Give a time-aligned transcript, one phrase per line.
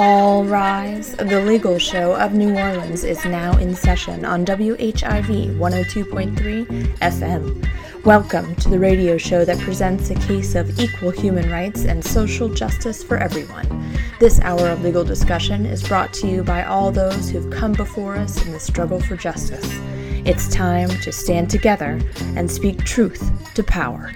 [0.00, 6.66] All Rise, the legal show of New Orleans, is now in session on WHIV 102.3
[6.98, 8.04] FM.
[8.04, 12.48] Welcome to the radio show that presents a case of equal human rights and social
[12.48, 13.66] justice for everyone.
[14.20, 18.14] This hour of legal discussion is brought to you by all those who've come before
[18.14, 19.68] us in the struggle for justice.
[20.24, 22.00] It's time to stand together
[22.36, 24.12] and speak truth to power.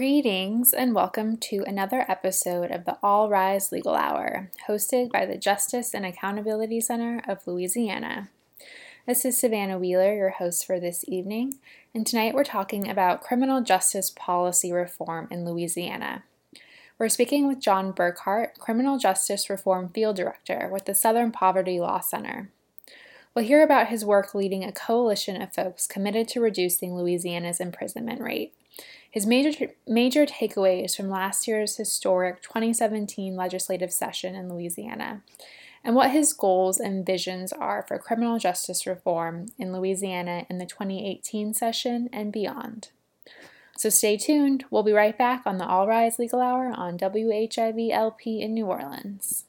[0.00, 5.36] Greetings and welcome to another episode of the All Rise Legal Hour, hosted by the
[5.36, 8.30] Justice and Accountability Center of Louisiana.
[9.06, 11.58] This is Savannah Wheeler, your host for this evening,
[11.94, 16.22] and tonight we're talking about criminal justice policy reform in Louisiana.
[16.98, 22.00] We're speaking with John Burkhart, Criminal Justice Reform Field Director with the Southern Poverty Law
[22.00, 22.48] Center.
[23.34, 28.22] We'll hear about his work leading a coalition of folks committed to reducing Louisiana's imprisonment
[28.22, 28.54] rate.
[29.10, 35.22] His major, major takeaways from last year's historic 2017 legislative session in Louisiana,
[35.82, 40.66] and what his goals and visions are for criminal justice reform in Louisiana in the
[40.66, 42.90] 2018 session and beyond.
[43.76, 44.64] So stay tuned.
[44.70, 48.66] We'll be right back on the All Rise Legal Hour on WHIV LP in New
[48.66, 49.46] Orleans.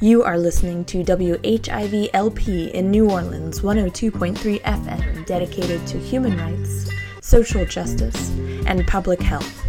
[0.00, 6.89] You are listening to WHIV LP in New Orleans 102.3 FM, dedicated to human rights
[7.30, 8.30] social justice,
[8.66, 9.64] and public health.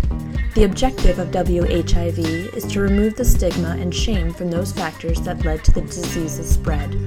[0.55, 5.45] The objective of WHIV is to remove the stigma and shame from those factors that
[5.45, 6.97] led to the disease's spread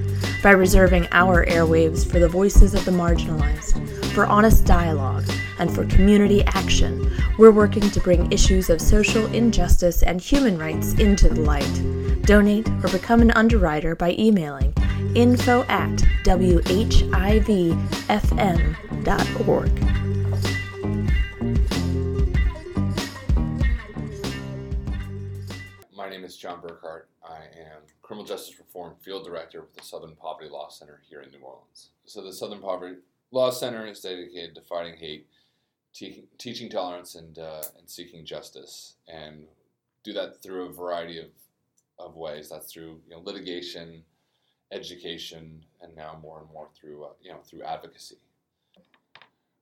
[0.41, 3.77] by reserving our airwaves for the voices of the marginalized,
[4.13, 5.25] for honest dialogue,
[5.59, 7.11] and for community action.
[7.37, 11.81] We're working to bring issues of social injustice and human rights into the light.
[12.21, 14.73] Donate or become an underwriter by emailing
[15.15, 16.55] info at whivfm.org.
[26.35, 27.03] is John Burkhart.
[27.23, 31.31] I am Criminal Justice Reform Field Director with the Southern Poverty Law Center here in
[31.31, 31.91] New Orleans.
[32.05, 32.97] So, the Southern Poverty
[33.31, 35.27] Law Center is dedicated to fighting hate,
[35.93, 39.45] te- teaching tolerance, and, uh, and seeking justice, and
[40.03, 41.27] do that through a variety of,
[41.99, 42.49] of ways.
[42.49, 44.03] That's through you know, litigation,
[44.71, 48.17] education, and now more and more through uh, you know through advocacy.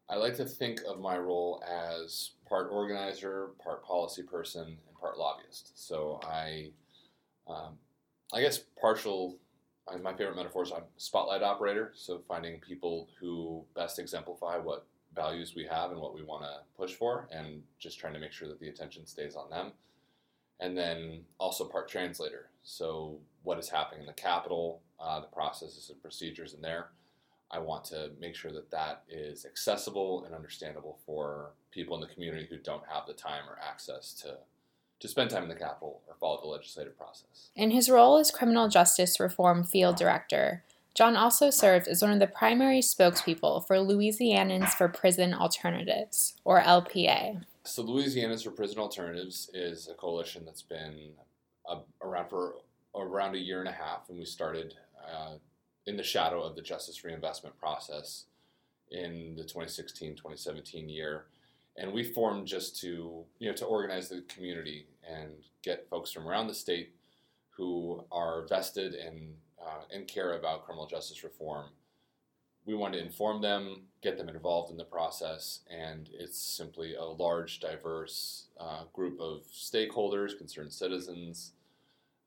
[0.09, 5.73] I like to think of my role as part organizer, part policy person, part lobbyist.
[5.75, 6.71] So I,
[7.47, 7.77] um,
[8.33, 9.37] I guess partial.
[10.01, 11.91] My favorite metaphor is I'm spotlight operator.
[11.93, 16.53] So finding people who best exemplify what values we have and what we want to
[16.77, 19.73] push for, and just trying to make sure that the attention stays on them.
[20.61, 22.49] And then also part translator.
[22.63, 26.87] So what is happening in the Capitol, uh, the processes and procedures in there.
[27.51, 32.13] I want to make sure that that is accessible and understandable for people in the
[32.13, 34.37] community who don't have the time or access to
[35.03, 37.49] to spend time in the Capitol or follow the legislative process.
[37.57, 40.63] In his role as Criminal Justice Reform Field Director,
[40.95, 46.61] John also served as one of the primary spokespeople for Louisianans for Prison Alternatives, or
[46.61, 47.43] LPA.
[47.65, 51.09] So, Louisianans for Prison Alternatives is a coalition that's been
[51.69, 52.55] uh, around for
[52.95, 54.75] around a year and a half, and we started
[55.05, 55.33] uh,
[55.85, 58.25] in the shadow of the justice reinvestment process
[58.91, 61.25] in the 2016 2017 year
[61.77, 65.31] and we formed just to you know to organize the community and
[65.63, 66.93] get folks from around the state
[67.49, 71.67] who are vested in uh, and care about criminal justice reform.
[72.65, 77.03] We want to inform them, get them involved in the process, and it's simply a
[77.03, 81.51] large, diverse uh, group of stakeholders, concerned citizens,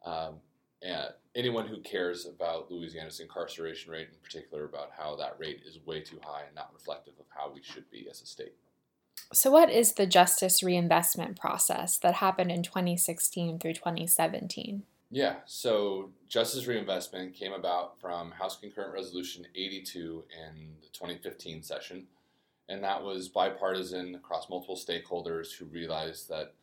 [0.04, 0.36] um,
[0.82, 5.78] and anyone who cares about Louisiana's incarceration rate, in particular about how that rate is
[5.86, 8.54] way too high and not reflective of how we should be as a state.
[9.32, 14.84] So, what is the justice reinvestment process that happened in 2016 through 2017?
[15.10, 22.06] Yeah, so justice reinvestment came about from House Concurrent Resolution 82 in the 2015 session,
[22.68, 26.54] and that was bipartisan across multiple stakeholders who realized that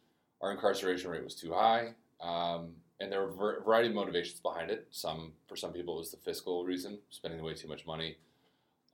[0.42, 4.70] our incarceration rate was too high, um, and there were a variety of motivations behind
[4.70, 4.88] it.
[4.92, 8.18] Some, for some people, it was the fiscal reason, spending way too much money.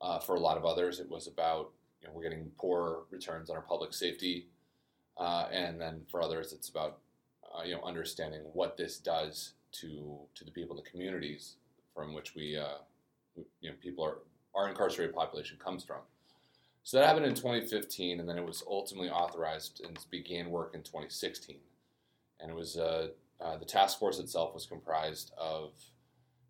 [0.02, 3.50] Uh, for a lot of others, it was about you know, we're getting poor returns
[3.50, 4.48] on our public safety,
[5.18, 7.00] uh, and then for others, it's about
[7.54, 11.56] uh, you know understanding what this does to to the people in the communities
[11.94, 12.78] from which we uh,
[13.62, 14.20] you know people are
[14.56, 16.00] our incarcerated population comes from.
[16.84, 20.82] So that happened in 2015, and then it was ultimately authorized and began work in
[20.82, 21.58] 2016.
[22.40, 23.10] And it was uh,
[23.40, 25.72] uh, the task force itself was comprised of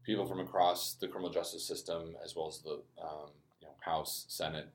[0.04, 4.26] people from across the criminal justice system, as well as the um, you know, House,
[4.30, 4.70] Senate,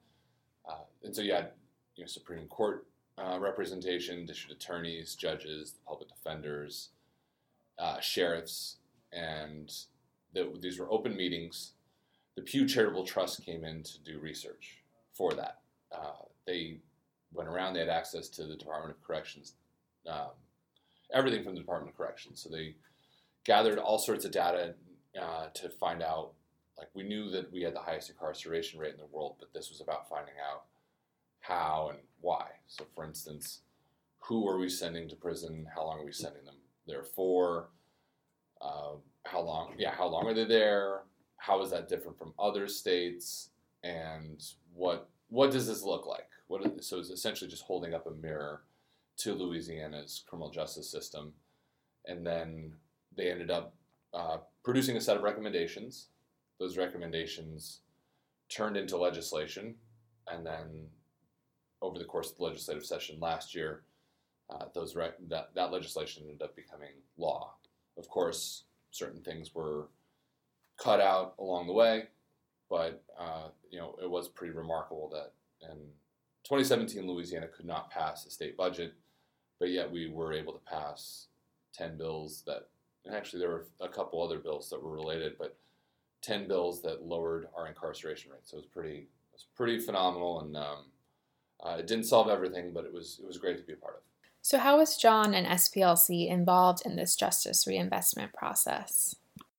[0.69, 1.50] uh, and so you had
[1.96, 2.87] you know, Supreme Court
[3.19, 6.90] uh, representation, district attorneys, judges, the public defenders,
[7.78, 8.76] uh, sheriffs,
[9.12, 9.72] and
[10.32, 11.72] the, these were open meetings.
[12.37, 14.82] The Pew Charitable Trust came in to do research
[15.12, 15.61] for that.
[15.93, 16.78] Uh, they
[17.32, 19.55] went around, they had access to the Department of Corrections,
[20.08, 20.31] um,
[21.12, 22.40] everything from the Department of Corrections.
[22.43, 22.75] So they
[23.44, 24.75] gathered all sorts of data
[25.20, 26.32] uh, to find out.
[26.79, 29.71] Like we knew that we had the highest incarceration rate in the world, but this
[29.71, 30.65] was about finding out
[31.41, 32.47] how and why.
[32.67, 33.61] So, for instance,
[34.21, 35.67] who are we sending to prison?
[35.75, 36.56] How long are we sending them
[36.87, 37.69] there for?
[38.61, 38.94] Uh,
[39.25, 39.75] how long?
[39.79, 41.03] Yeah, how long are they there?
[41.37, 43.50] How is that different from other states?
[43.82, 44.43] And
[44.75, 46.29] what what does this look like?
[46.49, 48.62] What is, so it's essentially just holding up a mirror
[49.19, 51.32] to Louisiana's criminal justice system,
[52.06, 52.73] and then
[53.17, 53.75] they ended up
[54.12, 56.09] uh, producing a set of recommendations.
[56.59, 57.81] Those recommendations
[58.49, 59.75] turned into legislation,
[60.31, 60.87] and then
[61.83, 63.83] over the course of the legislative session last year,
[64.51, 67.55] uh, those rec- that, that legislation ended up becoming law.
[67.97, 69.89] Of course, certain things were
[70.79, 72.05] cut out along the way,
[72.69, 75.33] but uh, you know it was pretty remarkable that
[75.69, 75.77] in
[76.45, 78.95] 2017 Louisiana could not pass a state budget,
[79.59, 81.29] but yet we were able to pass
[81.75, 82.69] 10 bills that,
[83.05, 85.56] and actually there were a couple other bills that were related, but
[86.25, 88.41] 10 bills that lowered our incarceration rate.
[88.44, 90.85] So it was pretty, it was pretty phenomenal, and um,
[91.65, 93.97] uh, it didn't solve everything, but it was it was great to be a part
[93.97, 94.00] of.
[94.43, 99.17] So, how was John and SPLC involved in this justice reinvestment process?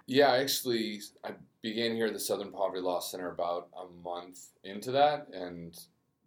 [0.07, 1.31] Yeah, actually, I
[1.61, 5.77] began here at the Southern Poverty Law Center about a month into that, and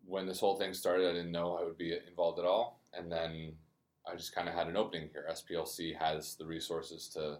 [0.06, 3.11] when this whole thing started, I didn't know I would be involved at all, and
[3.12, 3.52] then
[4.11, 5.26] I just kind of had an opening here.
[5.31, 7.38] SPLC has the resources to,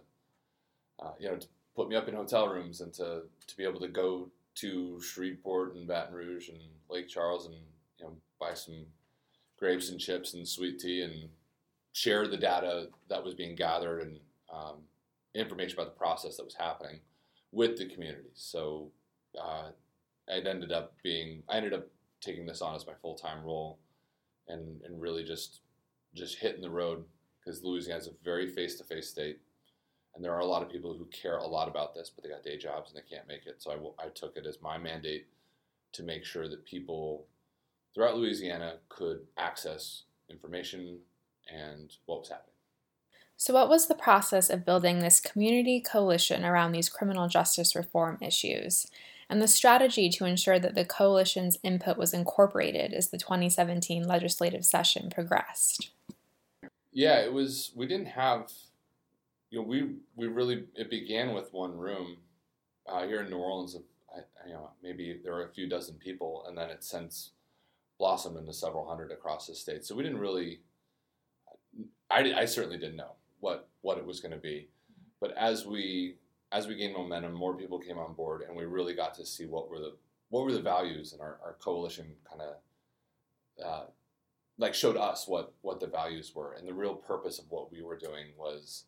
[0.99, 1.47] uh, you know, to
[1.79, 5.75] put me up in hotel rooms and to to be able to go to Shreveport
[5.75, 6.59] and Baton Rouge and
[6.89, 7.55] Lake Charles and
[7.97, 8.85] you know buy some
[9.57, 11.29] grapes and chips and sweet tea and
[11.93, 14.19] share the data that was being gathered and
[14.53, 14.75] um,
[15.33, 16.99] information about the process that was happening
[17.53, 18.25] with the communities.
[18.33, 18.91] So
[19.41, 19.69] uh,
[20.27, 21.87] it ended up being I ended up
[22.19, 23.79] taking this on as my full time role
[24.49, 25.61] and and really just
[26.13, 27.05] just hitting the road
[27.39, 29.39] because Louisiana is a very face to face state.
[30.15, 32.29] And there are a lot of people who care a lot about this, but they
[32.29, 33.61] got day jobs and they can't make it.
[33.61, 35.27] So I, I took it as my mandate
[35.93, 37.25] to make sure that people
[37.93, 40.99] throughout Louisiana could access information
[41.51, 42.53] and what was happening.
[43.37, 48.17] So, what was the process of building this community coalition around these criminal justice reform
[48.21, 48.87] issues,
[49.29, 54.65] and the strategy to ensure that the coalition's input was incorporated as the 2017 legislative
[54.65, 55.91] session progressed?
[56.91, 57.71] Yeah, it was.
[57.73, 58.51] We didn't have,
[59.49, 62.17] you know, we we really it began with one room
[62.87, 63.75] uh, here in New Orleans.
[63.75, 63.81] Of,
[64.45, 67.31] you know, maybe there were a few dozen people, and then it since
[67.97, 69.85] blossomed into several hundred across the state.
[69.85, 70.61] So we didn't really,
[72.09, 74.69] I, I certainly didn't know what what it was going to be,
[75.19, 76.15] but as we
[76.51, 79.45] as we gained momentum, more people came on board, and we really got to see
[79.45, 79.93] what were the
[80.29, 83.85] what were the values, and our, our coalition kind of uh,
[84.59, 87.81] like showed us what what the values were, and the real purpose of what we
[87.81, 88.85] were doing was.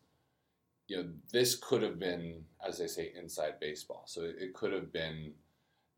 [0.92, 4.04] You know, this could have been, as they say, inside baseball.
[4.08, 5.32] So it, could have been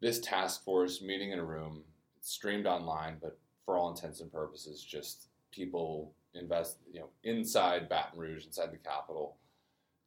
[0.02, 1.82] this task force meeting in a room
[2.22, 8.20] streamed online, but for all intents and purposes, just people invest, you know, inside Baton
[8.20, 9.38] Rouge, inside the capital,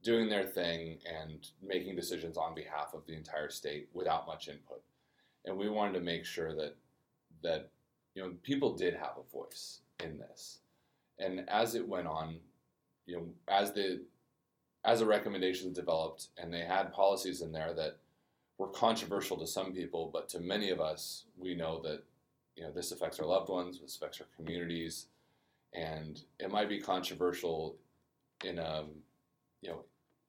[0.04, 4.84] doing their thing and making decisions on behalf of the entire state without much input.
[5.46, 6.76] And we wanted to make sure that
[7.42, 7.70] that
[8.14, 10.60] you know people did have a voice in this.
[11.18, 12.36] And as it went on,
[13.04, 14.02] you know, as the
[14.86, 17.98] as the recommendations developed and they had policies in there that
[18.56, 22.02] were controversial to some people, but to many of us, we know that
[22.54, 25.06] you know this affects our loved ones, this affects our communities,
[25.74, 27.76] and it might be controversial
[28.44, 28.86] in a um,
[29.60, 29.84] you know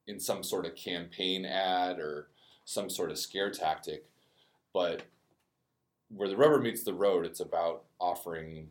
[0.08, 2.28] in some sort of campaign ad or
[2.66, 4.06] some sort of scare tactic,
[4.74, 5.04] but
[6.10, 8.70] where the rubber meets the road, it's about offering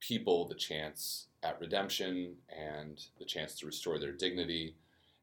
[0.00, 4.74] people the chance at redemption and the chance to restore their dignity.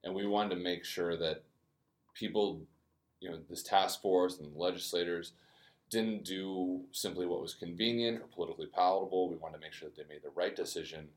[0.03, 1.43] And we wanted to make sure that
[2.13, 2.62] people
[3.22, 5.34] you know, this task force and legislators
[5.89, 9.29] didn't do simply what was convenient or politically palatable.
[9.29, 11.08] We wanted to make sure that they made the right decision,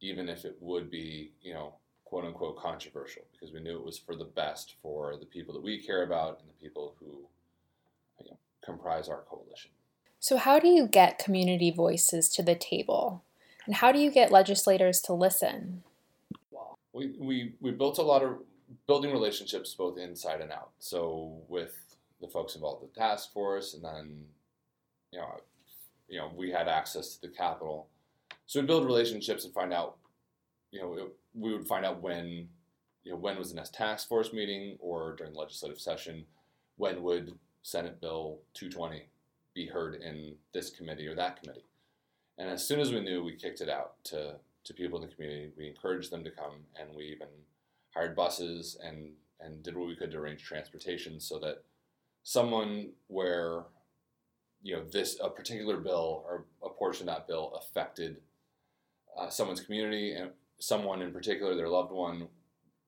[0.00, 1.74] even if it would be, you know,
[2.04, 5.62] quote unquote controversial, because we knew it was for the best for the people that
[5.62, 7.26] we care about and the people who
[8.18, 9.70] you know, comprise our coalition.
[10.18, 13.24] So, how do you get community voices to the table?
[13.64, 15.84] And how do you get legislators to listen?
[16.92, 18.38] We, we, we built a lot of
[18.86, 20.70] building relationships both inside and out.
[20.78, 21.74] So with
[22.20, 24.24] the folks involved the task force, and then
[25.12, 25.40] you know
[26.08, 27.88] you know we had access to the Capitol,
[28.46, 29.98] so we build relationships and find out,
[30.72, 32.48] you know, we would find out when,
[33.04, 36.24] you know, when was the next task force meeting or during legislative session,
[36.76, 39.06] when would Senate Bill 220
[39.54, 41.66] be heard in this committee or that committee,
[42.38, 45.14] and as soon as we knew, we kicked it out to to people in the
[45.14, 45.50] community.
[45.56, 47.28] We encouraged them to come, and we even
[47.94, 51.64] hired buses and and did what we could to arrange transportation so that
[52.22, 53.64] someone where
[54.62, 58.18] you know this a particular bill or a portion of that bill affected
[59.18, 62.28] uh, someone's community and someone in particular their loved one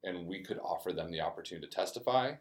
[0.04, 2.32] and we could offer them the opportunity to testify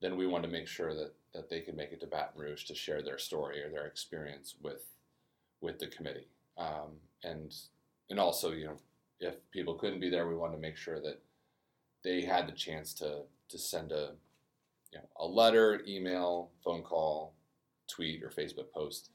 [0.00, 2.64] then we wanted to make sure that that they could make it to Baton Rouge
[2.64, 4.86] to share their story or their experience with
[5.60, 7.54] with the committee um, and
[8.10, 8.76] and also you know
[9.20, 11.20] if people couldn't be there we wanted to make sure that
[12.04, 14.12] they had the chance to to send a
[14.92, 17.34] you know, a letter, email, phone call,
[17.88, 19.10] tweet, or Facebook post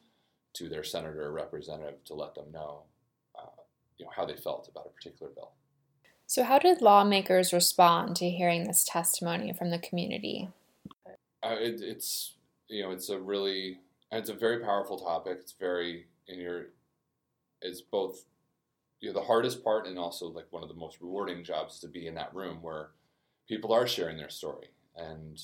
[0.53, 2.83] to their senator or representative to let them know,
[3.39, 3.61] uh,
[3.97, 5.51] you know, how they felt about a particular bill.
[6.27, 10.49] So, how did lawmakers respond to hearing this testimony from the community?
[11.43, 12.35] Uh, it, it's
[12.67, 13.79] you know, it's a really,
[14.11, 15.37] it's a very powerful topic.
[15.41, 16.67] It's very in your,
[17.61, 18.23] it's both,
[19.01, 21.87] you know, the hardest part and also like one of the most rewarding jobs to
[21.87, 22.91] be in that room where
[23.49, 24.67] people are sharing their story.
[24.95, 25.41] And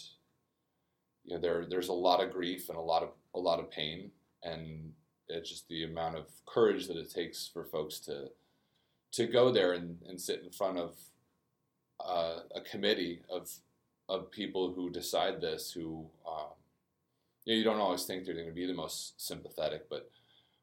[1.26, 3.72] you know there there's a lot of grief and a lot of a lot of
[3.72, 4.12] pain.
[4.44, 4.94] And
[5.28, 8.30] it's just the amount of courage that it takes for folks to
[9.14, 10.96] to go there and, and sit in front of
[12.06, 13.50] uh, a committee of
[14.08, 16.52] of people who decide this who um,
[17.44, 20.10] you, know, you don't always think they're going to be the most sympathetic but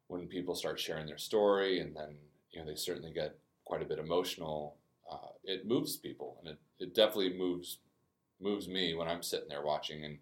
[0.06, 2.14] when people start sharing their story and then
[2.54, 4.76] you know they certainly get quite a bit emotional
[5.10, 7.78] uh, it moves people and it, it definitely moves
[8.40, 10.18] moves me when I'm sitting there watching and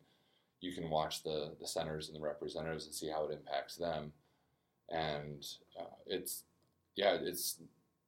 [0.62, 4.12] you can watch the, the senators and the representatives and see how it impacts them.
[4.88, 5.44] And
[5.78, 6.44] uh, it's,
[6.94, 7.60] yeah, it's,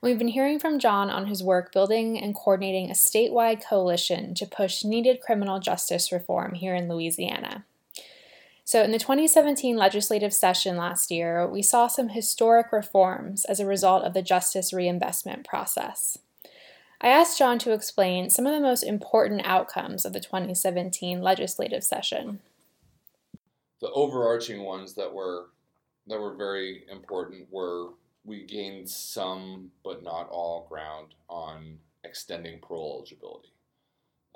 [0.00, 4.46] We've been hearing from John on his work building and coordinating a statewide coalition to
[4.46, 7.66] push needed criminal justice reform here in Louisiana.
[8.64, 13.66] So, in the 2017 legislative session last year, we saw some historic reforms as a
[13.66, 16.16] result of the justice reinvestment process.
[17.02, 21.82] I asked John to explain some of the most important outcomes of the 2017 legislative
[21.82, 22.38] session.
[23.80, 25.48] The overarching ones that were
[26.06, 27.90] that were very important were
[28.24, 33.52] we gained some but not all ground on extending parole eligibility.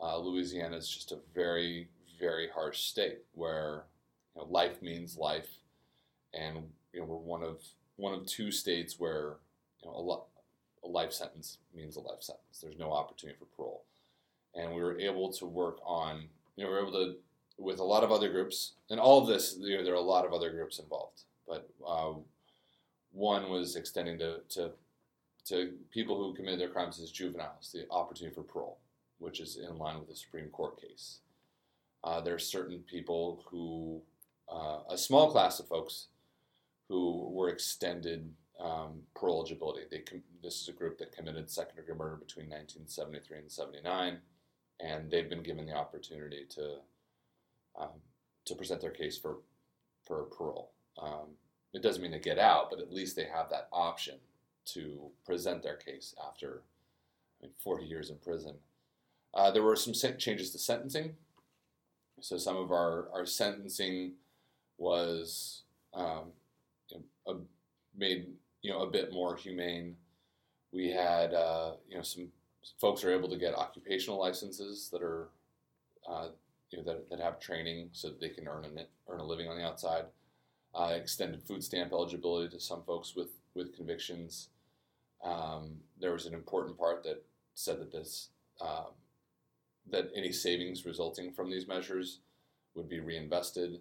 [0.02, 3.84] Uh, Louisiana is just a very very harsh state where
[4.34, 5.48] you know, life means life,
[6.34, 7.62] and you know we're one of
[7.94, 9.36] one of two states where
[9.82, 10.26] you know a lot
[10.86, 12.60] a life sentence means a life sentence.
[12.62, 13.84] There's no opportunity for parole.
[14.54, 17.14] And we were able to work on, you know, we were able to,
[17.58, 20.00] with a lot of other groups, and all of this, you know, there are a
[20.00, 21.22] lot of other groups involved.
[21.46, 22.12] But uh,
[23.12, 24.70] one was extending to, to,
[25.46, 28.78] to people who committed their crimes as juveniles the opportunity for parole,
[29.18, 31.20] which is in line with the Supreme Court case.
[32.04, 34.00] Uh, there are certain people who,
[34.52, 36.08] uh, a small class of folks,
[36.88, 39.82] who were extended um, parole eligibility.
[39.90, 44.18] They com- this is a group that committed second degree murder between 1973 and 79,
[44.80, 46.76] and they've been given the opportunity to
[47.78, 48.00] um,
[48.46, 49.38] to present their case for
[50.04, 50.72] for parole.
[51.00, 51.36] Um,
[51.72, 54.16] it doesn't mean they get out, but at least they have that option
[54.66, 56.62] to present their case after
[57.40, 58.54] I mean, 40 years in prison.
[59.34, 61.14] Uh, there were some changes to sentencing.
[62.20, 64.14] So some of our, our sentencing
[64.78, 66.32] was um,
[66.88, 67.36] you know, a,
[67.98, 68.28] made
[68.66, 69.94] you know a bit more humane.
[70.72, 72.28] We had uh, you know some
[72.80, 75.28] folks are able to get occupational licenses that are
[76.10, 76.28] uh,
[76.70, 79.48] you know that, that have training so that they can earn a earn a living
[79.48, 80.06] on the outside.
[80.74, 84.48] Uh, extended food stamp eligibility to some folks with with convictions.
[85.24, 88.30] Um, there was an important part that said that this
[88.60, 88.94] um,
[89.92, 92.18] that any savings resulting from these measures
[92.74, 93.80] would be reinvested.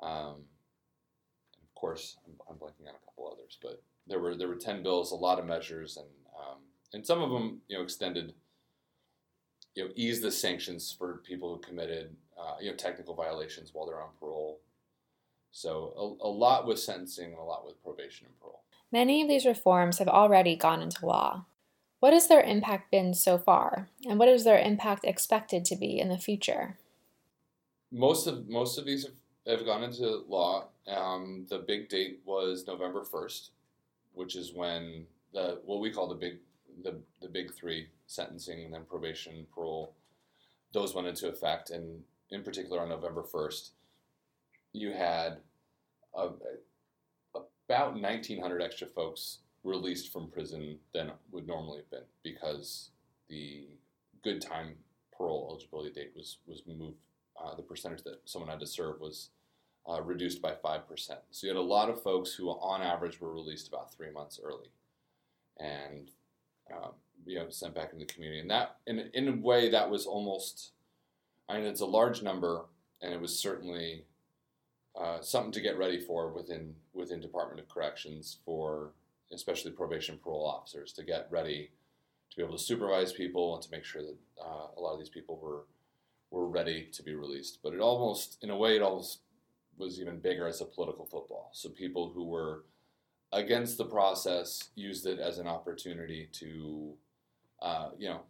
[0.00, 0.46] Um,
[1.62, 4.82] of course, I'm, I'm, blanking on a couple others, but there were there were ten
[4.82, 6.06] bills, a lot of measures, and
[6.38, 6.58] um,
[6.92, 8.34] and some of them you know extended,
[9.74, 13.86] you know, ease the sanctions for people who committed uh, you know technical violations while
[13.86, 14.60] they're on parole.
[15.50, 18.62] So a, a lot with sentencing and a lot with probation and parole.
[18.92, 21.46] Many of these reforms have already gone into law.
[22.00, 25.98] What has their impact been so far, and what is their impact expected to be
[25.98, 26.76] in the future?
[27.90, 30.68] Most of most of these have, have gone into law.
[30.86, 33.50] Um, the big date was November first,
[34.16, 36.38] which is when the what we call the big
[36.82, 39.94] the, the big three sentencing and then probation parole
[40.72, 43.70] those went into effect and in particular on november 1st
[44.72, 45.38] you had
[46.14, 46.28] a,
[47.68, 52.90] about 1,900 extra folks released from prison than would normally have been because
[53.28, 53.66] the
[54.22, 54.74] good time
[55.16, 56.96] parole eligibility date was was moved.
[57.42, 59.30] Uh, the percentage that someone had to serve was
[59.88, 61.20] uh, reduced by five percent.
[61.30, 64.40] So you had a lot of folks who, on average, were released about three months
[64.42, 64.70] early,
[65.58, 66.10] and
[66.72, 66.92] um,
[67.24, 68.40] you know sent back into the community.
[68.40, 70.72] And that, in in a way, that was almost.
[71.48, 72.64] I mean, it's a large number,
[73.00, 74.04] and it was certainly
[74.98, 78.92] uh, something to get ready for within within Department of Corrections for
[79.32, 81.70] especially probation parole officers to get ready
[82.30, 84.98] to be able to supervise people and to make sure that uh, a lot of
[84.98, 85.64] these people were
[86.30, 87.58] were ready to be released.
[87.62, 89.20] But it almost, in a way, it almost
[89.78, 91.50] was even bigger as a political football.
[91.52, 92.64] So people who were
[93.32, 96.94] against the process used it as an opportunity to,
[97.60, 98.20] uh, you know,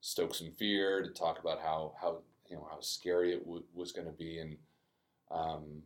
[0.00, 3.92] stoke some fear, to talk about how how you know how scary it w- was
[3.92, 4.56] going to be, and
[5.30, 5.82] um,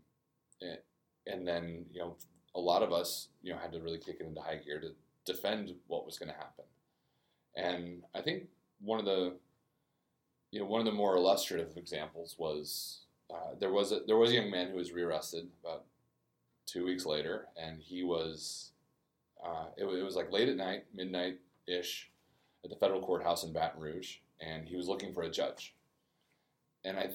[0.61, 0.79] and,
[1.27, 2.17] and then, you know,
[2.55, 4.91] a lot of us, you know, had to really kick it into high gear to
[5.25, 6.65] defend what was going to happen.
[7.57, 8.45] And I think
[8.81, 9.37] one of the,
[10.51, 13.02] you know, one of the more illustrative examples was
[13.33, 15.85] uh, there was a there was a young man who was rearrested about
[16.67, 18.73] two weeks later, and he was,
[19.45, 22.11] uh, it, it was like late at night, midnight ish,
[22.65, 25.75] at the federal courthouse in Baton Rouge, and he was looking for a judge.
[26.85, 27.11] And I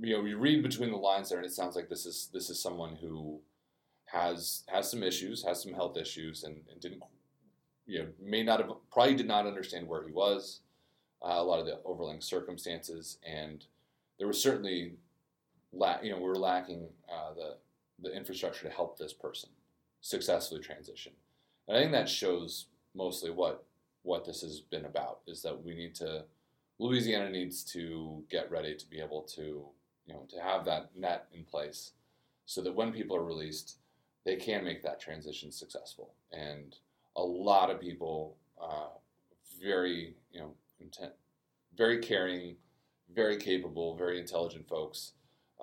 [0.00, 2.50] you know you read between the lines there, and it sounds like this is this
[2.50, 3.40] is someone who
[4.06, 7.02] has has some issues, has some health issues, and, and didn't
[7.86, 10.60] you know may not have probably did not understand where he was,
[11.24, 13.66] uh, a lot of the overlying circumstances, and
[14.18, 14.94] there was certainly
[15.74, 17.56] la- you know we were lacking uh, the
[18.02, 19.50] the infrastructure to help this person
[20.00, 21.12] successfully transition.
[21.68, 23.64] And I think that shows mostly what
[24.02, 26.24] what this has been about is that we need to
[26.78, 29.66] Louisiana needs to get ready to be able to
[30.06, 31.92] you know, to have that net in place
[32.46, 33.78] so that when people are released,
[34.24, 36.14] they can make that transition successful.
[36.32, 36.76] And
[37.16, 38.88] a lot of people, uh,
[39.62, 41.12] very, you know, intent,
[41.76, 42.56] very caring,
[43.14, 45.12] very capable, very intelligent folks,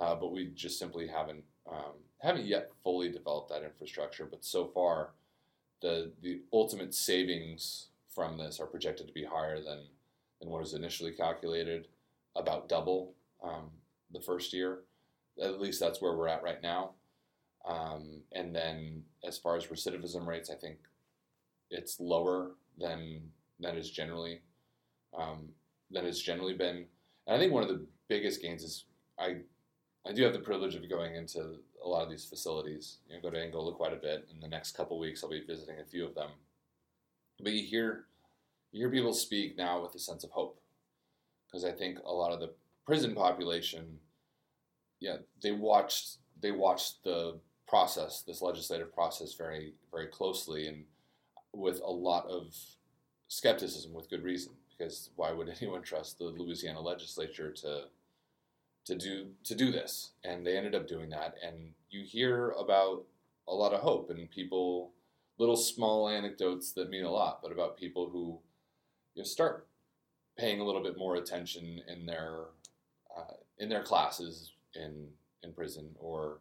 [0.02, 4.26] uh, but we just simply haven't um, haven't yet fully developed that infrastructure.
[4.26, 5.12] But so far,
[5.82, 9.80] the the ultimate savings from this are projected to be higher than
[10.40, 11.88] than what was initially calculated,
[12.36, 13.14] about double.
[13.44, 13.72] Um,
[14.14, 14.80] the first year.
[15.42, 16.92] At least that's where we're at right now.
[17.66, 20.78] Um, and then as far as recidivism rates, I think
[21.70, 23.22] it's lower than
[23.60, 24.42] than is generally
[25.18, 25.50] um,
[25.92, 26.86] than has generally been.
[27.28, 28.86] And I think one of the biggest gains is
[29.20, 29.38] I
[30.08, 32.98] I do have the privilege of going into a lot of these facilities.
[33.08, 34.28] You know, go to Angola quite a bit.
[34.34, 36.30] In the next couple weeks, I'll be visiting a few of them.
[37.42, 38.06] But you hear
[38.72, 40.60] you hear people speak now with a sense of hope,
[41.46, 42.52] because I think a lot of the
[42.86, 44.00] prison population,
[45.00, 50.86] yeah, they watched they watched the process, this legislative process, very very closely, and
[51.54, 52.56] with a lot of
[53.28, 57.84] skepticism, with good reason, because why would anyone trust the Louisiana legislature to
[58.86, 60.12] to do to do this?
[60.24, 63.04] And they ended up doing that, and you hear about
[63.48, 64.92] a lot of hope and people,
[65.38, 68.40] little small anecdotes that mean a lot, but about people who
[69.16, 69.68] you know, start
[70.38, 72.46] paying a little bit more attention in their
[73.16, 75.08] uh, in their classes in
[75.44, 76.40] in prison or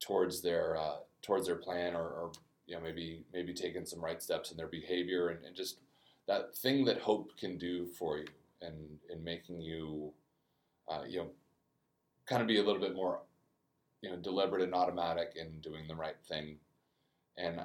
[0.00, 2.32] towards their uh, towards their plan or, or,
[2.66, 5.78] you know maybe maybe taking some right steps in their behavior and, and, just
[6.28, 8.26] that thing that hope can do for you
[8.62, 10.12] and in making you,
[10.88, 11.30] uh, you know,
[12.26, 13.20] kind of be a little bit more,
[14.00, 16.56] you know, deliberate and automatic in doing the right thing.
[17.36, 17.60] And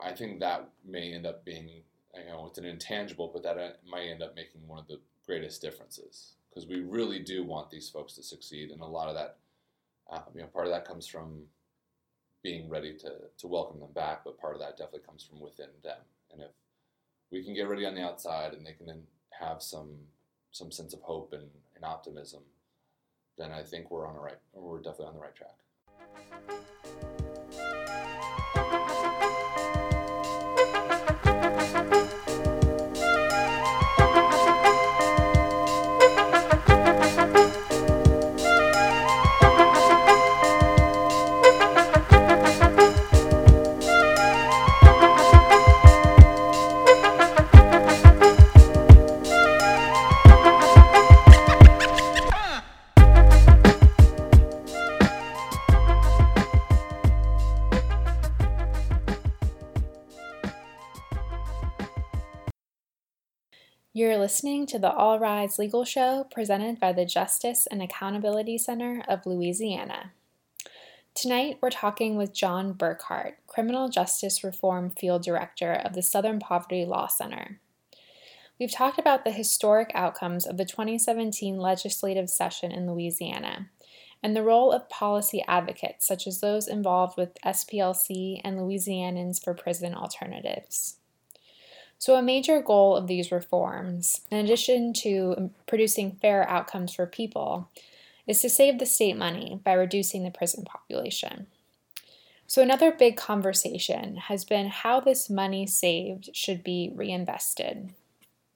[0.00, 3.70] I think that may end up being, you know, it's an intangible, but that uh,
[3.88, 7.88] might end up making one of the greatest differences because we really do want these
[7.88, 9.36] folks to succeed, and a lot of that,
[10.10, 11.44] uh, you know, part of that comes from
[12.42, 15.68] being ready to, to welcome them back, but part of that definitely comes from within
[15.82, 15.98] them.
[16.32, 16.50] And if
[17.30, 19.88] we can get ready on the outside and they can then have some
[20.50, 22.42] some sense of hope and, and optimism,
[23.38, 26.81] then I think we're on the right we're definitely on the right track.
[64.22, 69.26] Listening to the All Rise Legal Show presented by the Justice and Accountability Center of
[69.26, 70.12] Louisiana.
[71.12, 76.84] Tonight, we're talking with John Burkhart, Criminal Justice Reform Field Director of the Southern Poverty
[76.84, 77.58] Law Center.
[78.60, 83.70] We've talked about the historic outcomes of the 2017 legislative session in Louisiana
[84.22, 89.52] and the role of policy advocates, such as those involved with SPLC and Louisianans for
[89.52, 90.98] Prison Alternatives.
[92.02, 97.70] So, a major goal of these reforms, in addition to producing fair outcomes for people,
[98.26, 101.46] is to save the state money by reducing the prison population.
[102.48, 107.90] So, another big conversation has been how this money saved should be reinvested.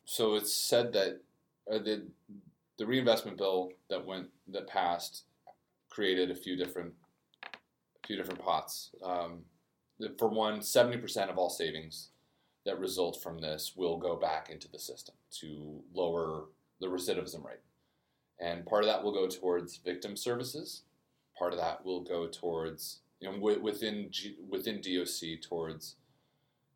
[0.05, 1.21] So it's said that
[1.73, 2.03] uh, the
[2.79, 5.23] the reinvestment bill that went that passed
[5.89, 6.95] created a few different
[7.45, 8.91] a few different pots.
[9.05, 9.43] Um,
[10.19, 12.09] for one, seventy percent of all savings
[12.67, 16.45] that result from this will go back into the system to lower
[16.81, 17.61] the recidivism rate.
[18.39, 20.83] And part of that will go towards victim services.
[21.39, 25.97] Part of that will go towards, you know, within G, within DOC towards,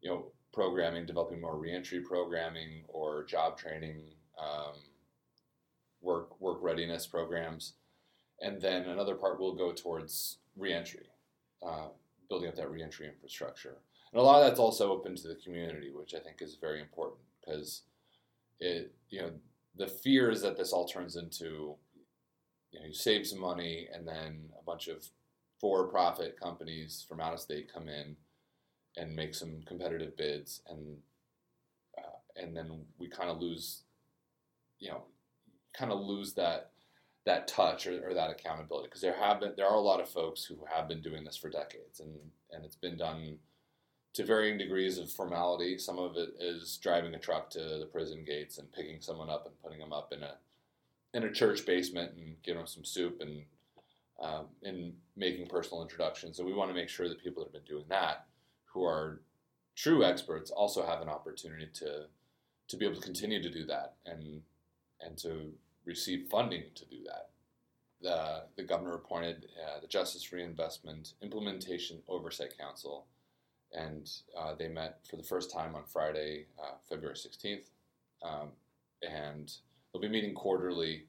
[0.00, 4.02] you know, programming, developing more reentry programming or job training,
[4.38, 4.74] um,
[6.00, 7.74] work work readiness programs,
[8.40, 11.08] and then another part will go towards reentry,
[11.66, 11.88] uh,
[12.30, 13.76] building up that reentry infrastructure.
[14.12, 16.80] And a lot of that's also open to the community, which I think is very
[16.80, 17.82] important because
[18.58, 19.32] it, you know,
[19.76, 21.74] the fear is that this all turns into,
[22.72, 25.04] you know, you save some money and then a bunch of
[25.60, 28.16] for-profit companies from out of state come in
[28.96, 30.96] and make some competitive bids and
[31.98, 33.82] uh, and then we kind of lose,
[34.78, 35.02] you know,
[35.76, 36.69] kind of lose that
[37.26, 40.08] that touch or, or that accountability because there have been there are a lot of
[40.08, 42.14] folks who have been doing this for decades and
[42.50, 43.38] and it's been done
[44.12, 45.78] to varying degrees of formality.
[45.78, 49.46] Some of it is driving a truck to the prison gates and picking someone up
[49.46, 50.34] and putting them up in a
[51.12, 53.42] in a church basement and giving them some soup and
[54.20, 56.38] um, and making personal introductions.
[56.38, 58.26] And we want to make sure that people that have been doing that,
[58.66, 59.22] who are
[59.76, 62.06] true experts, also have an opportunity to
[62.68, 64.42] to be able to continue to do that and
[65.00, 65.52] and to
[65.84, 67.30] receive funding to do that.
[68.02, 73.06] The, the governor appointed uh, the Justice Reinvestment Implementation Oversight Council
[73.72, 77.70] and uh, they met for the first time on Friday, uh, February 16th.
[78.22, 78.48] Um,
[79.02, 79.52] and
[79.92, 81.06] they'll be meeting quarterly,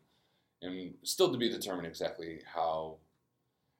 [0.62, 2.98] and still to be determined exactly how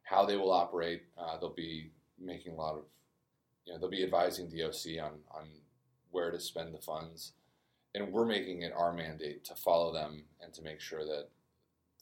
[0.04, 1.04] how they will operate.
[1.18, 2.84] Uh, they'll be making a lot of,
[3.66, 5.48] you know, they'll be advising DOC on on
[6.10, 7.34] where to spend the funds,
[7.96, 11.28] and we're making it our mandate to follow them and to make sure that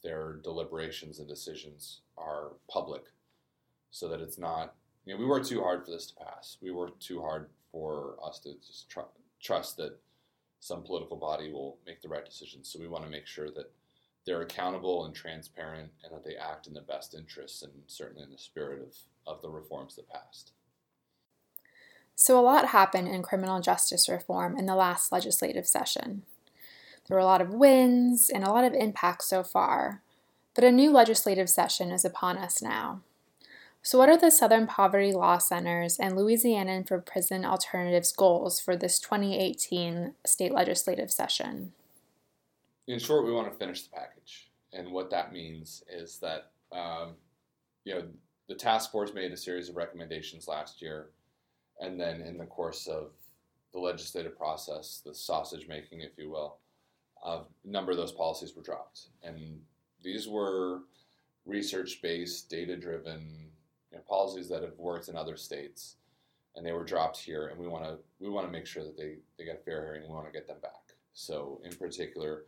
[0.02, 3.02] their deliberations and decisions are public,
[3.90, 4.74] so that it's not
[5.04, 6.58] you know, we worked too hard for this to pass.
[6.60, 9.00] We worked too hard for us to just tr-
[9.40, 9.98] trust that
[10.60, 12.70] some political body will make the right decisions.
[12.70, 13.72] So we want to make sure that
[14.26, 18.30] they're accountable and transparent and that they act in the best interests and certainly in
[18.30, 18.94] the spirit of,
[19.26, 20.52] of the reforms that passed.
[22.22, 26.20] So, a lot happened in criminal justice reform in the last legislative session.
[27.08, 30.02] There were a lot of wins and a lot of impacts so far,
[30.54, 33.00] but a new legislative session is upon us now.
[33.80, 38.76] So, what are the Southern Poverty Law Center's and Louisiana for Prison Alternatives goals for
[38.76, 41.72] this 2018 state legislative session?
[42.86, 44.50] In short, we want to finish the package.
[44.74, 47.14] And what that means is that, um,
[47.84, 48.02] you know,
[48.46, 51.12] the task force made a series of recommendations last year.
[51.80, 53.10] And then in the course of
[53.72, 56.58] the legislative process, the sausage making, if you will,
[57.24, 59.60] a number of those policies were dropped, and
[60.02, 60.80] these were
[61.46, 63.50] research-based, data-driven
[63.90, 65.96] you know, policies that have worked in other states,
[66.56, 68.96] and they were dropped here, and we want to we want to make sure that
[68.96, 70.02] they they get a fair hearing.
[70.02, 70.94] We want to get them back.
[71.12, 72.44] So, in particular,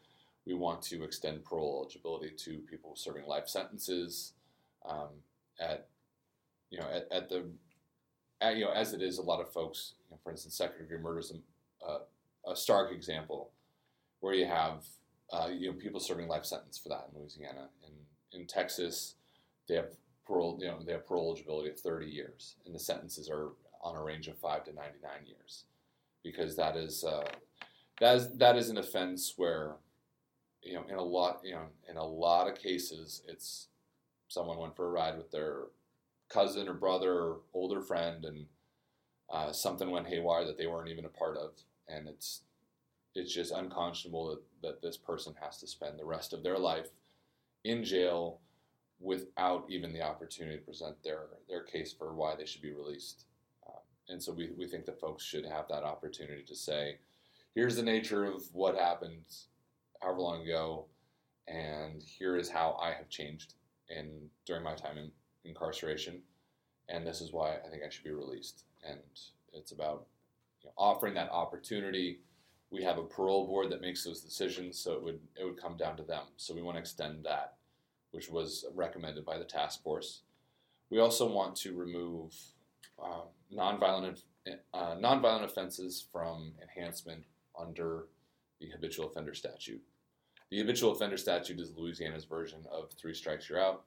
[0.47, 4.33] we want to extend parole eligibility to people serving life sentences
[4.89, 5.09] um,
[5.61, 5.89] at
[6.71, 7.45] you know at, at the
[8.51, 9.95] you know as it is a lot of folks.
[10.09, 11.33] You know, for instance, second degree murder is
[11.87, 13.51] a, a, stark example
[14.21, 14.85] where you have
[15.33, 17.69] uh, you know people serving life sentence for that in Louisiana.
[17.87, 19.15] In in Texas,
[19.69, 19.91] they have
[20.27, 23.51] parole you know they have parole eligibility of 30 years, and the sentences are
[23.83, 25.65] on a range of five to 99 years,
[26.23, 27.29] because that is uh,
[28.01, 29.77] that is that is an offense where
[30.63, 33.69] you know in a lot you know in a lot of cases it's
[34.29, 35.65] someone went for a ride with their
[36.33, 38.47] cousin or brother or older friend and
[39.33, 41.51] uh, something went haywire that they weren't even a part of.
[41.89, 42.43] And it's
[43.15, 46.89] it's just unconscionable that, that this person has to spend the rest of their life
[47.65, 48.41] in jail
[49.01, 53.27] without even the opportunity to present their their case for why they should be released.
[53.67, 56.99] Um, and so we, we think that folks should have that opportunity to say
[57.55, 59.25] here's the nature of what happened
[60.01, 60.87] however long ago
[61.49, 63.55] and here is how i have changed
[63.89, 65.11] in during my time in
[65.45, 66.21] incarceration
[66.89, 68.99] and this is why i think i should be released and
[69.53, 70.07] it's about
[70.63, 72.21] you know, offering that opportunity
[72.73, 75.77] we have a parole board that makes those decisions, so it would it would come
[75.77, 76.25] down to them.
[76.39, 77.55] So we want to extend that,
[78.11, 80.23] which was recommended by the task force.
[80.91, 82.35] We also want to remove
[83.01, 84.23] uh, nonviolent
[84.75, 87.25] uh, nonviolent offenses from enhancement
[87.59, 88.07] under
[88.59, 89.83] the habitual offender statute.
[90.51, 93.85] The habitual offender statute is Louisiana's version of three strikes you're out.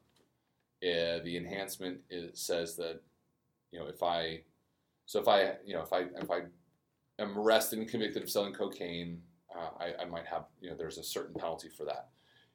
[0.83, 3.01] Uh, the enhancement is, says that
[3.71, 4.41] you know if I
[5.05, 6.41] so if I you know if I if I
[7.19, 9.21] am arrested and convicted of selling cocaine,
[9.57, 12.09] uh, I, I, might have, you know, there's a certain penalty for that.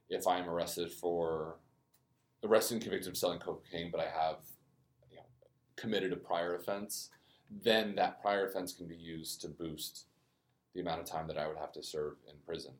[0.09, 1.56] If I'm arrested for,
[2.44, 4.38] arrested and convicted of selling cocaine, but I have,
[5.11, 5.22] you know,
[5.76, 7.11] committed a prior offense,
[7.62, 10.06] then that prior offense can be used to boost
[10.74, 12.72] the amount of time that I would have to serve in prison.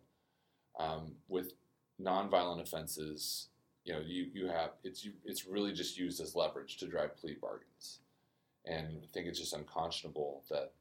[0.79, 1.55] Um, with
[2.01, 3.49] nonviolent offenses,
[3.85, 7.37] you know, you, you have, it's, it's really just used as leverage to drive plea
[7.41, 8.01] bargains.
[8.67, 10.73] And I think it's just unconscionable that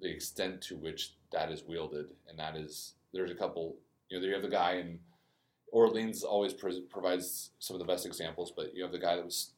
[0.00, 3.76] the extent to which that is wielded, and that is there's a couple.
[4.08, 4.98] You know, you have the guy in
[5.72, 9.52] Orleans always provides some of the best examples, but you have the guy that was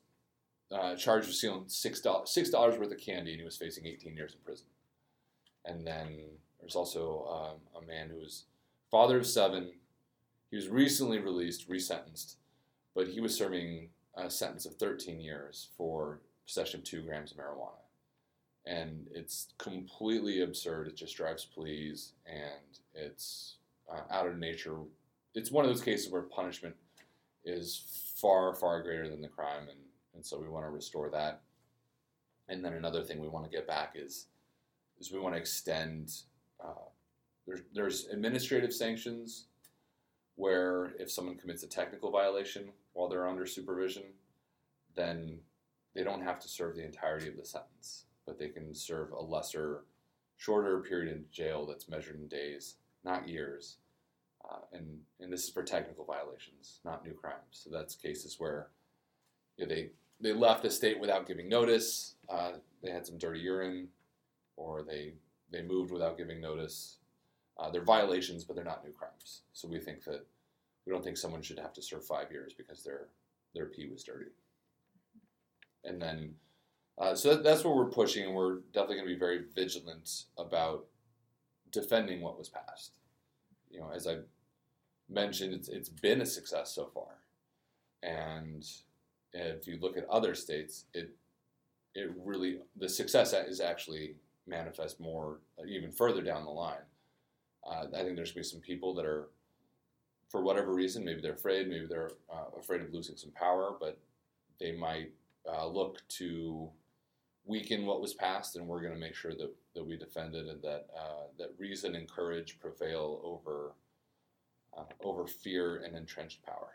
[0.71, 4.35] uh, charged with stealing six dollars worth of candy, and he was facing 18 years
[4.35, 4.67] in prison.
[5.65, 6.19] And then
[6.61, 8.45] there's also um, a man who was
[8.91, 9.73] father of seven.
[10.51, 12.35] He was recently released, resentenced,
[12.95, 17.39] but he was serving a sentence of 13 years for possession of two grams of
[17.39, 17.83] marijuana
[18.67, 20.87] and it's completely absurd.
[20.87, 23.57] It just drives pleas, and it's
[23.91, 24.77] uh, out of nature.
[25.35, 26.77] It's one of those cases where punishment
[27.45, 29.79] is far, far greater than the crime, and,
[30.15, 31.43] and so we want to restore that.
[32.49, 34.27] And then another thing we want to get back is
[35.01, 36.13] is we want to extend.
[36.63, 36.89] Uh,
[37.47, 39.47] there's there's administrative sanctions
[40.37, 44.05] where if someone commits a technical violation while they're under supervision,
[44.95, 45.39] then
[45.95, 49.21] they don't have to serve the entirety of the sentence but they can serve a
[49.21, 49.85] lesser,
[50.37, 53.77] shorter period in jail that's measured in days, not years.
[54.49, 57.43] Uh, and, and this is for technical violations, not new crimes.
[57.51, 58.69] So that's cases where
[59.57, 62.53] you know, they, they left the state without giving notice, uh,
[62.83, 63.89] they had some dirty urine,
[64.57, 65.15] or they,
[65.51, 66.97] they moved without giving notice.
[67.59, 69.43] Uh, they're violations, but they're not new crimes.
[69.53, 70.27] So we think that
[70.87, 73.09] we don't think someone should have to serve five years because their
[73.55, 74.31] their pee was dirty.
[75.85, 76.35] And then
[76.99, 80.25] uh, so that, that's what we're pushing, and we're definitely going to be very vigilant
[80.39, 80.87] about
[81.71, 82.99] defending what was passed.
[83.71, 84.19] You know, as I
[85.09, 87.19] mentioned, it's, it's been a success so far,
[88.03, 88.69] and
[89.33, 91.17] if you look at other states, it
[91.95, 94.17] it really the success is actually
[94.47, 96.85] manifest more uh, even further down the line.
[97.67, 99.29] Uh, I think there's going to be some people that are,
[100.33, 103.99] for whatever reason, maybe they're afraid, maybe they're uh, afraid of losing some power, but
[104.59, 105.13] they might
[105.47, 106.71] uh, look to
[107.45, 110.47] weaken what was passed, and we're going to make sure that, that we defend it
[110.47, 113.75] and that uh, that reason and courage prevail over
[114.77, 116.71] uh, over fear and entrenched power.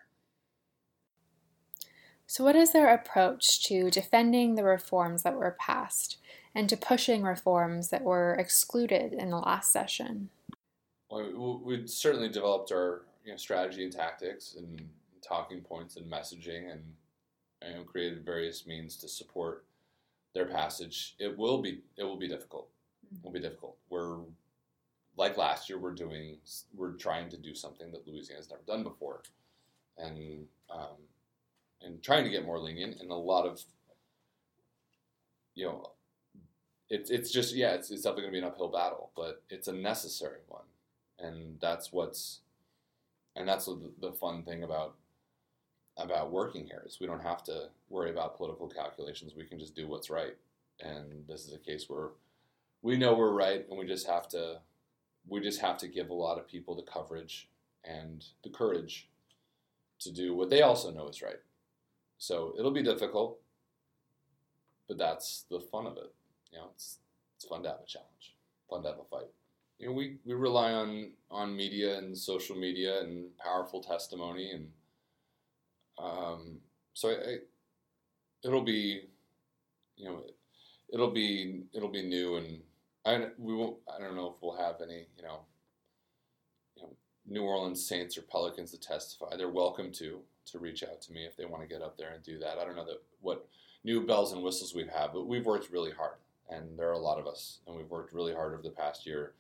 [2.27, 6.17] So, what is their approach to defending the reforms that were passed
[6.53, 10.29] and to pushing reforms that were excluded in the last session?
[11.09, 14.87] Well, we certainly developed our you know, strategy and tactics and
[15.21, 16.81] talking points and messaging and,
[17.61, 19.65] and created various means to support
[20.33, 22.69] their passage, it will be it will be difficult.
[23.11, 23.75] It will be difficult.
[23.89, 24.19] We're
[25.17, 26.37] like last year, we're doing
[26.73, 29.23] we're trying to do something that Louisiana's never done before,
[29.97, 30.97] and um,
[31.81, 33.01] and trying to get more lenient.
[33.01, 33.61] And a lot of
[35.53, 35.91] you know,
[36.89, 39.67] it's it's just yeah, it's, it's definitely going to be an uphill battle, but it's
[39.67, 40.65] a necessary one,
[41.19, 42.39] and that's what's
[43.37, 44.95] and that's the, the fun thing about
[45.95, 49.33] about working here is we don't have to worry about political calculations.
[49.35, 50.35] We can just do what's right,
[50.79, 52.09] and this is a case where
[52.81, 54.59] we know we're right, and we just have to
[55.27, 57.49] we just have to give a lot of people the coverage
[57.83, 59.07] and the courage
[59.99, 61.39] to do what they also know is right.
[62.17, 63.39] So it'll be difficult,
[64.87, 66.13] but that's the fun of it.
[66.51, 66.97] You know, it's
[67.35, 68.35] it's fun to have a challenge,
[68.69, 69.29] fun to have a fight.
[69.79, 74.67] You know, we, we rely on on media and social media and powerful testimony, and
[75.99, 76.57] um,
[76.93, 77.35] so I, I,
[78.43, 79.03] it'll be,
[79.95, 80.23] you know,
[80.91, 82.61] it'll be it'll be new, and
[83.05, 83.77] I we won't.
[83.93, 85.41] I don't know if we'll have any, you know,
[86.75, 86.89] you know,
[87.27, 89.35] New Orleans Saints or Pelicans to testify.
[89.37, 92.13] They're welcome to to reach out to me if they want to get up there
[92.13, 92.57] and do that.
[92.57, 93.47] I don't know that what
[93.83, 96.15] new bells and whistles we have, but we've worked really hard
[96.49, 99.05] and there are a lot of us, and we've worked really hard over the past
[99.05, 99.33] year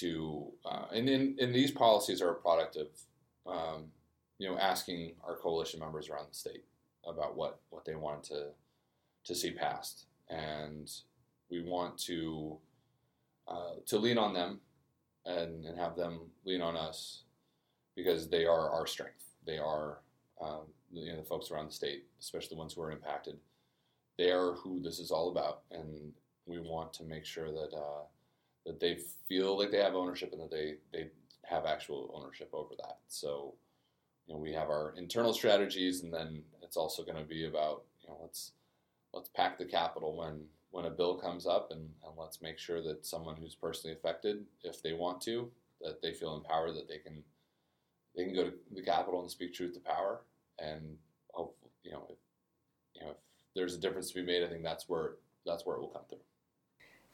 [0.00, 2.88] to, uh, and in, and these policies are a product of,
[3.46, 3.84] um,
[4.38, 6.64] you know, asking our coalition members around the state
[7.06, 8.46] about what, what they wanted to,
[9.24, 10.90] to see passed, and
[11.50, 12.56] we want to,
[13.46, 14.60] uh, to lean on them,
[15.26, 17.22] and, and have them lean on us,
[17.94, 19.24] because they are our strength.
[19.46, 19.98] They are,
[20.42, 23.36] um, you know, the folks around the state, especially the ones who are impacted.
[24.18, 26.12] They are who this is all about, and
[26.46, 28.04] we want to make sure that uh,
[28.66, 28.98] that they
[29.28, 31.10] feel like they have ownership and that they they
[31.44, 32.98] have actual ownership over that.
[33.08, 33.54] So,
[34.26, 37.84] you know, we have our internal strategies, and then it's also going to be about
[38.02, 38.52] you know let's
[39.12, 42.82] let's pack the capital when when a bill comes up, and, and let's make sure
[42.82, 45.48] that someone who's personally affected, if they want to,
[45.80, 47.22] that they feel empowered that they can
[48.16, 50.22] they can go to the capital and speak truth to power,
[50.58, 50.96] and
[51.32, 52.16] hope you know if,
[52.94, 53.16] you know if
[53.54, 55.12] there's a difference to be made, I think that's where
[55.44, 56.18] that's where it will come through.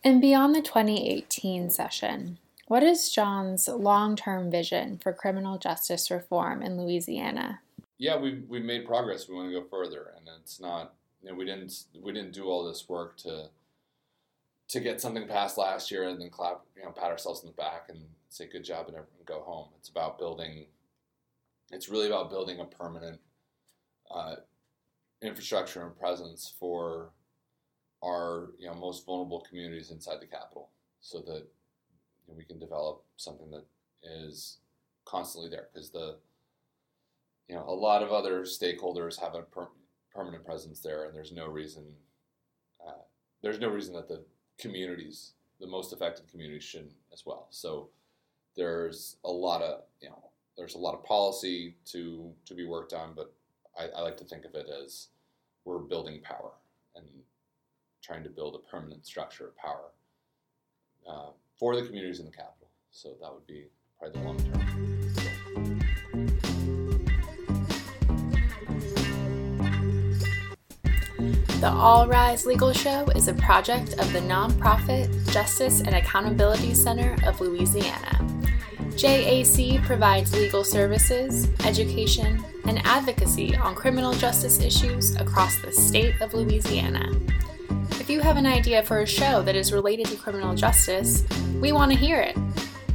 [0.03, 6.81] And beyond the 2018 session, what is John's long-term vision for criminal justice reform in
[6.81, 7.61] Louisiana?
[7.99, 9.29] Yeah, we've, we've made progress.
[9.29, 12.45] We want to go further, and it's not you know we didn't we didn't do
[12.45, 13.49] all this work to
[14.69, 17.55] to get something passed last year and then clap you know pat ourselves in the
[17.55, 17.99] back and
[18.31, 19.69] say good job and go home.
[19.79, 20.67] It's about building.
[21.71, 23.21] It's really about building a permanent
[24.11, 24.37] uh,
[25.23, 27.11] infrastructure and presence for
[28.03, 32.59] our you know most vulnerable communities inside the capital, so that you know, we can
[32.59, 33.65] develop something that
[34.03, 34.59] is
[35.05, 35.69] constantly there.
[35.73, 36.17] Because the
[37.49, 39.69] you know a lot of other stakeholders have a per-
[40.15, 41.85] permanent presence there, and there's no reason
[42.87, 43.03] uh,
[43.43, 44.23] there's no reason that the
[44.59, 47.47] communities, the most affected communities, shouldn't as well.
[47.51, 47.89] So
[48.57, 52.93] there's a lot of you know there's a lot of policy to to be worked
[52.93, 53.33] on, but
[53.79, 55.09] I, I like to think of it as
[55.65, 56.53] we're building power
[56.97, 57.05] and
[58.03, 59.93] trying to build a permanent structure of power
[61.09, 62.69] uh, for the communities in the capital.
[62.91, 63.67] So that would be
[63.99, 64.81] probably the long term.
[71.61, 77.17] The All Rise Legal Show is a project of the nonprofit Justice and Accountability Center
[77.27, 78.19] of Louisiana.
[78.97, 86.33] JAC provides legal services, education, and advocacy on criminal justice issues across the state of
[86.33, 87.13] Louisiana.
[88.11, 91.23] If you have an idea for a show that is related to criminal justice,
[91.61, 92.37] we want to hear it.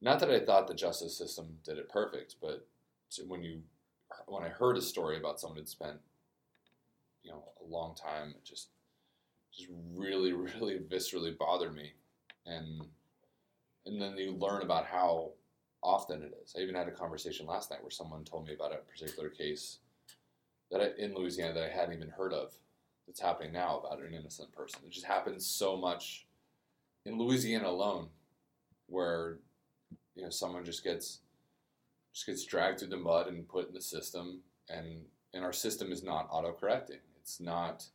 [0.00, 2.66] not that I thought the justice system did it perfect, but
[3.26, 3.62] when you
[4.26, 5.98] when I heard a story about someone who'd spent
[7.22, 8.68] you know a long time, it just
[9.52, 11.92] just really really viscerally bothered me,
[12.46, 12.86] and
[13.86, 15.30] and then you learn about how
[15.82, 16.54] often it is.
[16.56, 19.78] I even had a conversation last night where someone told me about a particular case
[20.70, 22.52] that I, in Louisiana that I hadn't even heard of
[23.06, 24.80] that's happening now about an innocent person.
[24.84, 26.26] It just happens so much
[27.06, 28.08] in Louisiana alone,
[28.86, 29.38] where
[30.14, 31.20] you know someone just gets
[32.12, 35.02] just gets dragged through the mud and put in the system, and
[35.32, 37.00] and our system is not autocorrecting.
[37.20, 37.86] It's not.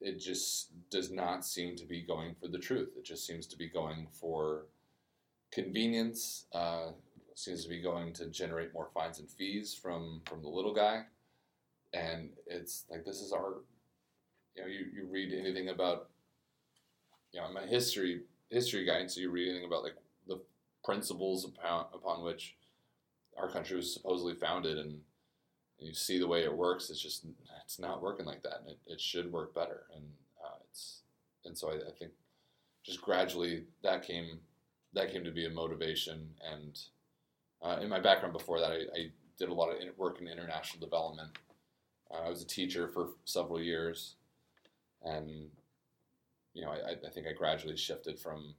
[0.00, 2.90] It just does not seem to be going for the truth.
[2.96, 4.66] It just seems to be going for
[5.50, 6.46] convenience.
[6.52, 6.90] Uh,
[7.34, 11.04] seems to be going to generate more fines and fees from from the little guy,
[11.92, 13.56] and it's like this is our.
[14.54, 16.08] You know, you, you read anything about.
[17.32, 20.40] You know, I'm a history history guy, and so you read anything about like the
[20.84, 22.55] principles upon upon which
[23.38, 25.00] our country was supposedly founded, and
[25.78, 26.90] you see the way it works.
[26.90, 27.26] It's just
[27.64, 29.84] it's not working like that, and it, it should work better.
[29.94, 30.04] And
[30.44, 31.00] uh, it's
[31.44, 32.12] and so I, I think
[32.84, 34.40] just gradually that came
[34.94, 36.28] that came to be a motivation.
[36.52, 36.78] And
[37.62, 40.80] uh, in my background before that, I, I, did a lot of work in international
[40.80, 41.28] development.
[42.10, 44.14] Uh, I was a teacher for several years,
[45.04, 45.50] and
[46.54, 48.54] you know, I, I think I gradually shifted from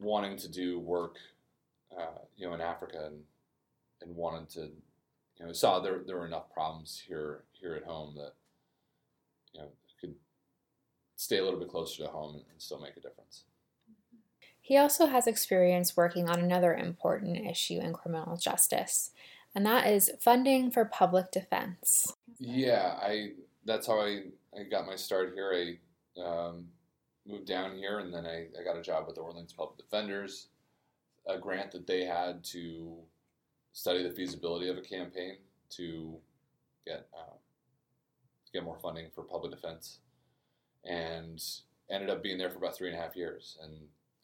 [0.00, 1.18] wanting to do work,
[1.96, 3.20] uh, you know, in Africa and
[4.02, 4.60] and wanted to,
[5.38, 8.34] you know, saw there there were enough problems here here at home that
[9.52, 9.68] you know
[10.00, 10.14] could
[11.16, 13.44] stay a little bit closer to home and, and still make a difference.
[14.60, 19.10] He also has experience working on another important issue in criminal justice,
[19.54, 22.12] and that is funding for public defense.
[22.38, 23.32] Yeah, I
[23.64, 24.24] that's how I,
[24.58, 25.52] I got my start here.
[26.16, 26.66] I um,
[27.26, 30.48] moved down here, and then I, I got a job with the Orleans Public Defenders,
[31.26, 32.96] a grant that they had to
[33.78, 35.36] study the feasibility of a campaign
[35.70, 36.16] to
[36.84, 37.36] get uh,
[38.52, 40.00] get more funding for public defense,
[40.84, 41.40] and
[41.88, 43.56] ended up being there for about three and a half years.
[43.62, 43.72] And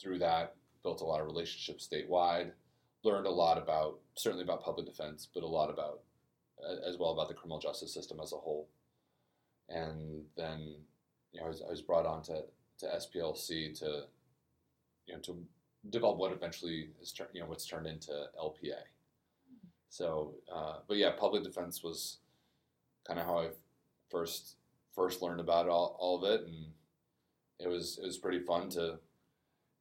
[0.01, 2.51] through that, built a lot of relationships statewide,
[3.05, 6.01] learned a lot about, certainly about public defense, but a lot about,
[6.87, 8.69] as well about the criminal justice system as a whole.
[9.69, 10.75] And then,
[11.33, 12.43] you know, I was, I was brought on to,
[12.81, 14.03] to SPLC to,
[15.07, 15.39] you know, to
[15.91, 18.83] develop what eventually is, you know, what's turned into LPA.
[19.95, 22.19] So, uh, but yeah, public defense was
[23.07, 23.51] kind of how I
[24.11, 24.57] first
[24.93, 26.67] first learned about all, all of it, and
[27.61, 28.99] it was it was pretty fun to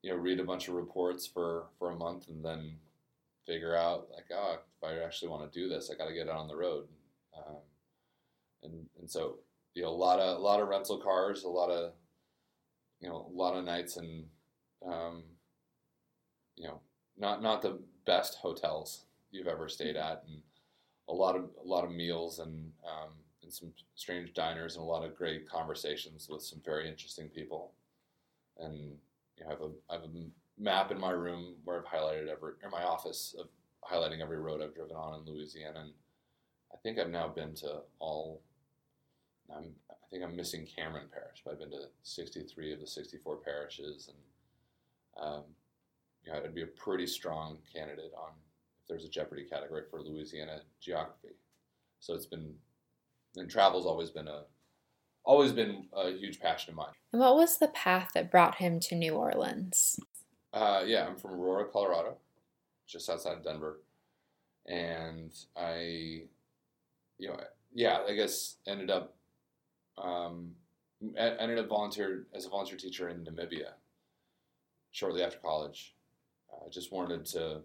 [0.04, 2.76] you know read a bunch of reports for for a month and then
[3.48, 6.30] figure out like oh if I actually want to do this I got to get
[6.30, 6.86] out on the road.
[7.36, 7.56] Um,
[8.62, 9.40] and and so
[9.74, 11.94] you know a lot of a lot of rental cars a lot of
[13.02, 14.26] you know a lot of nights and
[14.86, 15.24] um,
[16.56, 16.82] you know
[17.18, 20.42] not not the best hotels you've ever stayed at and
[21.10, 23.10] a lot of a lot of meals and um,
[23.42, 27.74] and some strange diners and a lot of great conversations with some very interesting people
[28.60, 28.96] and
[29.38, 32.28] you know, I have a I have a map in my room where I've highlighted
[32.28, 33.48] every or my office of
[33.84, 35.92] highlighting every road I've driven on in Louisiana, and
[36.72, 38.42] I think I've now been to all.
[39.54, 43.38] I'm, I think I'm missing Cameron Parish, but I've been to 63 of the 64
[43.38, 45.44] parishes, and um,
[46.24, 48.32] you know, I'd be a pretty strong candidate on
[48.88, 51.36] there's a Jeopardy category for Louisiana geography.
[52.00, 52.54] So it's been,
[53.36, 54.44] and travel's always been a
[55.26, 56.94] always been a huge passion of mine.
[57.12, 59.98] And what was the path that brought him to New Orleans?
[60.52, 62.18] Uh, yeah, I'm from Aurora, Colorado,
[62.86, 63.80] just outside of Denver,
[64.68, 66.24] and I,
[67.18, 67.40] you know,
[67.74, 69.16] yeah, I guess ended up,
[69.98, 70.52] um,
[71.18, 73.72] ended up volunteer as a volunteer teacher in Namibia.
[74.92, 75.96] Shortly after college,
[76.54, 77.62] I just wanted to.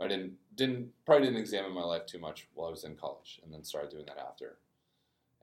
[0.00, 3.40] I didn't didn't probably didn't examine my life too much while I was in college,
[3.42, 4.58] and then started doing that after.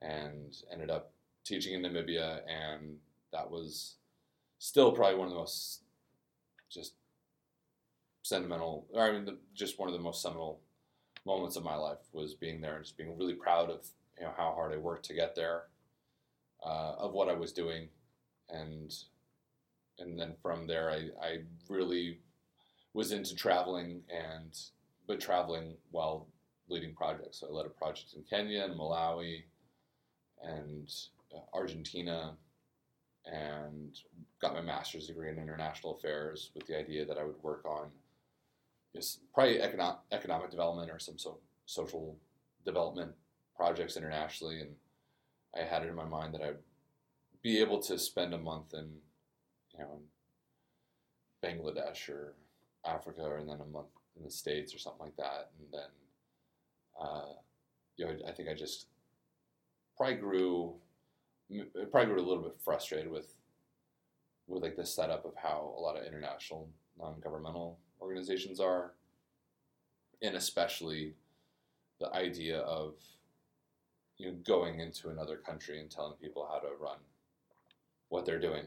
[0.00, 1.12] And ended up
[1.44, 2.96] teaching in Namibia, and
[3.32, 3.96] that was
[4.58, 5.82] still probably one of the most
[6.70, 6.94] just
[8.22, 10.60] sentimental, or I mean, the, just one of the most seminal
[11.24, 13.86] moments of my life was being there and just being really proud of
[14.18, 15.64] you know how hard I worked to get there,
[16.64, 17.88] uh, of what I was doing,
[18.48, 18.92] and
[19.98, 21.38] and then from there I, I
[21.68, 22.20] really
[22.96, 24.58] was into traveling and
[25.06, 26.26] but traveling while
[26.68, 27.40] leading projects.
[27.40, 29.44] So I led a project in Kenya and Malawi
[30.42, 30.90] and
[31.32, 32.32] uh, Argentina
[33.26, 33.94] and
[34.40, 37.88] got my master's degree in international affairs with the idea that I would work on
[38.94, 42.16] just probably economic, economic development or some so, social
[42.64, 43.12] development
[43.56, 44.62] projects internationally.
[44.62, 44.70] And
[45.54, 46.56] I had it in my mind that I'd
[47.42, 48.88] be able to spend a month in,
[49.74, 50.00] you know,
[51.42, 52.32] in Bangladesh or
[52.86, 55.50] Africa, and then a month in the States or something like that.
[55.58, 55.90] And then,
[57.00, 57.32] uh,
[57.96, 58.86] you know, I think I just
[59.96, 60.74] probably grew,
[61.90, 63.34] probably grew a little bit frustrated with,
[64.46, 66.68] with like the setup of how a lot of international
[66.98, 68.92] non-governmental organizations are,
[70.22, 71.14] and especially
[72.00, 72.94] the idea of
[74.18, 76.98] you know going into another country and telling people how to run
[78.08, 78.64] what they're doing.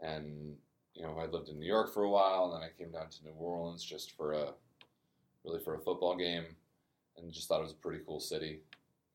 [0.00, 0.56] And
[0.98, 3.08] you know, I lived in New York for a while, and then I came down
[3.08, 4.48] to New Orleans just for a
[5.44, 6.44] really for a football game,
[7.16, 8.62] and just thought it was a pretty cool city,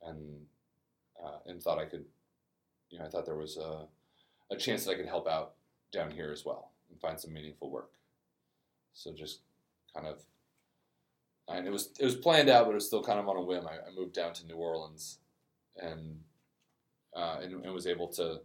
[0.02, 0.46] and
[1.22, 2.06] uh, and thought I could,
[2.90, 3.86] you know, I thought there was a
[4.50, 5.56] a chance that I could help out
[5.92, 7.92] down here as well and find some meaningful work.
[8.94, 9.42] So just
[9.94, 10.20] kind of,
[11.50, 13.42] and it was it was planned out, but it was still kind of on a
[13.42, 13.68] whim.
[13.68, 15.20] I, I moved down to New Orleans,
[15.76, 16.22] and
[17.14, 18.40] uh, and, and was able to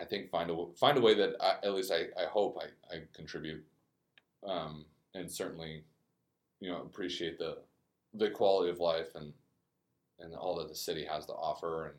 [0.00, 2.94] I think find a find a way that I, at least I, I hope I,
[2.94, 3.64] I contribute,
[4.46, 4.84] um,
[5.14, 5.84] and certainly,
[6.60, 7.58] you know, appreciate the
[8.14, 9.32] the quality of life and
[10.18, 11.94] and all that the city has to offer and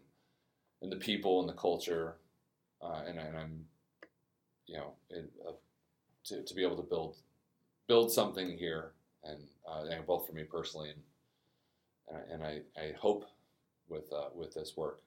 [0.82, 2.16] and the people and the culture,
[2.82, 3.66] uh, and, and I'm,
[4.66, 5.54] you know, it, uh,
[6.26, 7.18] to to be able to build
[7.88, 8.92] build something here
[9.24, 11.02] and, uh, and both for me personally and
[12.32, 13.26] and I, I hope
[13.88, 15.02] with uh, with this work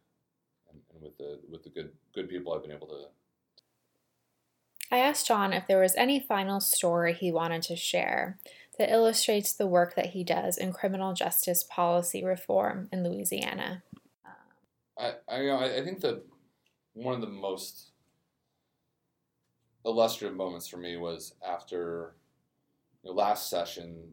[0.92, 3.04] and, with the with the good good people I've been able to.
[4.90, 8.38] I asked John if there was any final story he wanted to share
[8.78, 13.82] that illustrates the work that he does in criminal justice policy reform in Louisiana.
[14.98, 16.22] I I, I think the
[16.92, 17.90] one of the most
[19.84, 22.14] illustrative moments for me was after
[23.02, 24.12] you know, last session,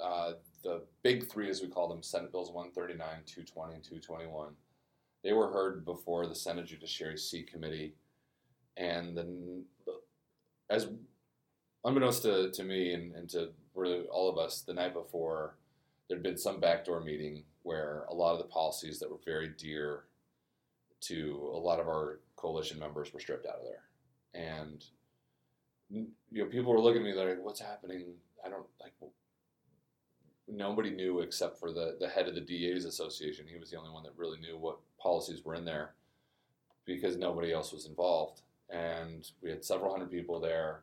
[0.00, 0.32] uh,
[0.62, 4.54] the big three, as we call them, Senate Bills 139, 220, and 221
[5.24, 7.94] they were heard before the Senate Judiciary C Committee,
[8.76, 9.64] and then
[10.68, 10.88] as
[11.84, 15.56] unbeknownst to, to me and, and to really all of us, the night before
[16.08, 20.04] there'd been some backdoor meeting where a lot of the policies that were very dear
[21.00, 24.84] to a lot of our coalition members were stripped out of there, and
[25.90, 28.14] you know people were looking at me like, "What's happening?"
[28.44, 28.92] I don't like
[30.48, 33.46] nobody knew except for the, the head of the DA's association.
[33.48, 35.90] He was the only one that really knew what policies were in there
[36.86, 38.40] because nobody else was involved.
[38.70, 40.80] And we had several hundred people there,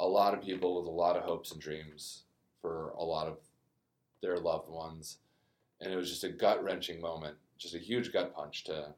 [0.00, 2.24] a lot of people with a lot of hopes and dreams
[2.60, 3.38] for a lot of
[4.20, 5.18] their loved ones.
[5.80, 8.88] And it was just a gut wrenching moment, just a huge gut punch to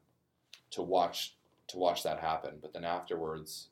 [0.71, 1.35] to watch
[1.67, 2.55] to watch that happen.
[2.61, 3.67] But then afterwards,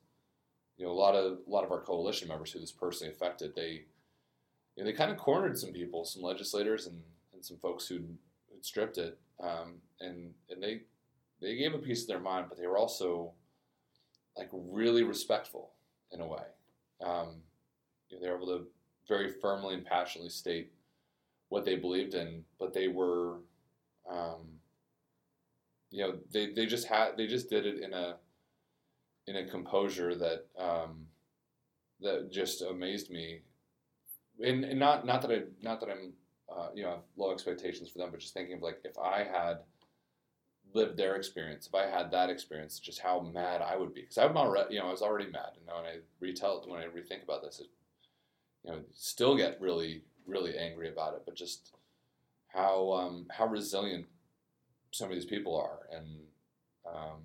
[0.77, 3.55] you know, a lot of a lot of our coalition members who this personally affected,
[3.55, 3.86] they
[4.75, 7.01] you know, they kind of cornered some people, some legislators, and,
[7.33, 8.01] and some folks who
[8.66, 10.82] stripped it, um, and and they
[11.41, 13.34] they gave a piece of their mind, but they were also
[14.38, 15.72] like really respectful
[16.11, 16.43] in a way.
[17.01, 17.41] Um,
[18.09, 18.68] you know, they were able to
[19.07, 20.72] very firmly and passionately state
[21.49, 23.38] what they believed in, but they were,
[24.09, 24.59] um,
[25.91, 28.16] you know, they, they just had they just did it in a
[29.28, 31.05] in a composure that um,
[32.01, 33.41] that just amazed me
[34.43, 36.13] and, and not not that I not that I'm
[36.49, 39.23] uh, you know have low expectations for them, but just thinking of like if I
[39.23, 39.59] had
[40.73, 44.01] lived their experience, if I had that experience, just how mad I would be.
[44.01, 46.85] Because I'm already you know I was already mad, and when I retell when I
[46.85, 47.67] rethink about this, it,
[48.63, 51.73] you know still get really really angry about it, but just
[52.47, 54.05] how um, how resilient
[54.91, 56.07] some of these people are, and
[56.87, 57.21] um,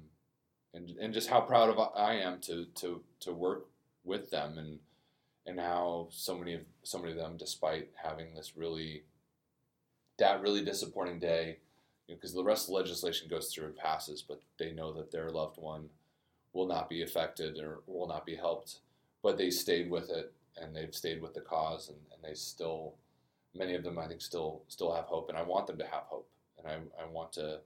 [0.74, 3.66] and and just how proud of I am to to to work
[4.04, 4.78] with them and
[5.46, 9.04] and how so many of so many of them, despite having this really
[10.18, 11.58] that really disappointing day,
[12.06, 14.92] because you know, the rest of the legislation goes through and passes, but they know
[14.92, 15.88] that their loved one
[16.52, 18.80] will not be affected or will not be helped,
[19.22, 22.94] but they stayed with it and they've stayed with the cause and, and they still
[23.54, 26.04] many of them I think still still have hope and I want them to have
[26.04, 26.28] hope.
[26.58, 27.60] And I, I want to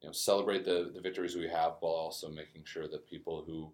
[0.00, 3.72] you know celebrate the, the victories we have while also making sure that people who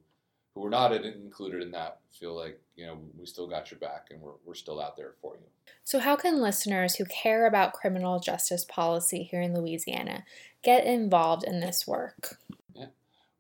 [0.55, 4.09] who were not included in that feel like you know we still got your back
[4.11, 5.47] and we're, we're still out there for you
[5.85, 10.25] so how can listeners who care about criminal justice policy here in louisiana
[10.63, 12.39] get involved in this work
[12.75, 12.87] yeah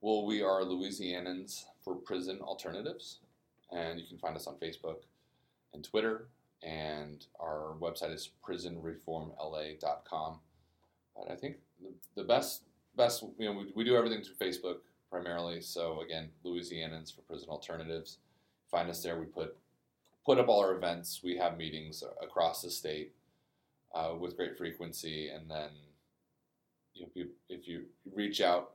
[0.00, 3.18] well we are louisianans for prison alternatives
[3.72, 4.98] and you can find us on facebook
[5.72, 6.28] and Twitter.
[6.62, 10.40] And our website is prisonreformla.com.
[11.16, 11.56] But I think
[12.16, 12.64] the, best,
[12.96, 14.78] best, you know, we, we do everything through Facebook
[15.10, 15.60] primarily.
[15.60, 18.18] So again, Louisianans for Prison Alternatives.
[18.70, 19.18] Find us there.
[19.18, 19.56] We put
[20.24, 21.20] put up all our events.
[21.24, 23.12] We have meetings across the state
[23.94, 25.70] uh, with great frequency, and then
[26.94, 27.08] you know,
[27.48, 28.74] if you reach out,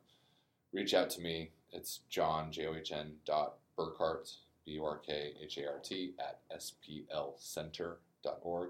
[0.73, 1.51] reach out to me.
[1.71, 4.33] It's John J O H N dot Burkhart
[4.65, 8.69] B U R K H A R T at splcenter.org.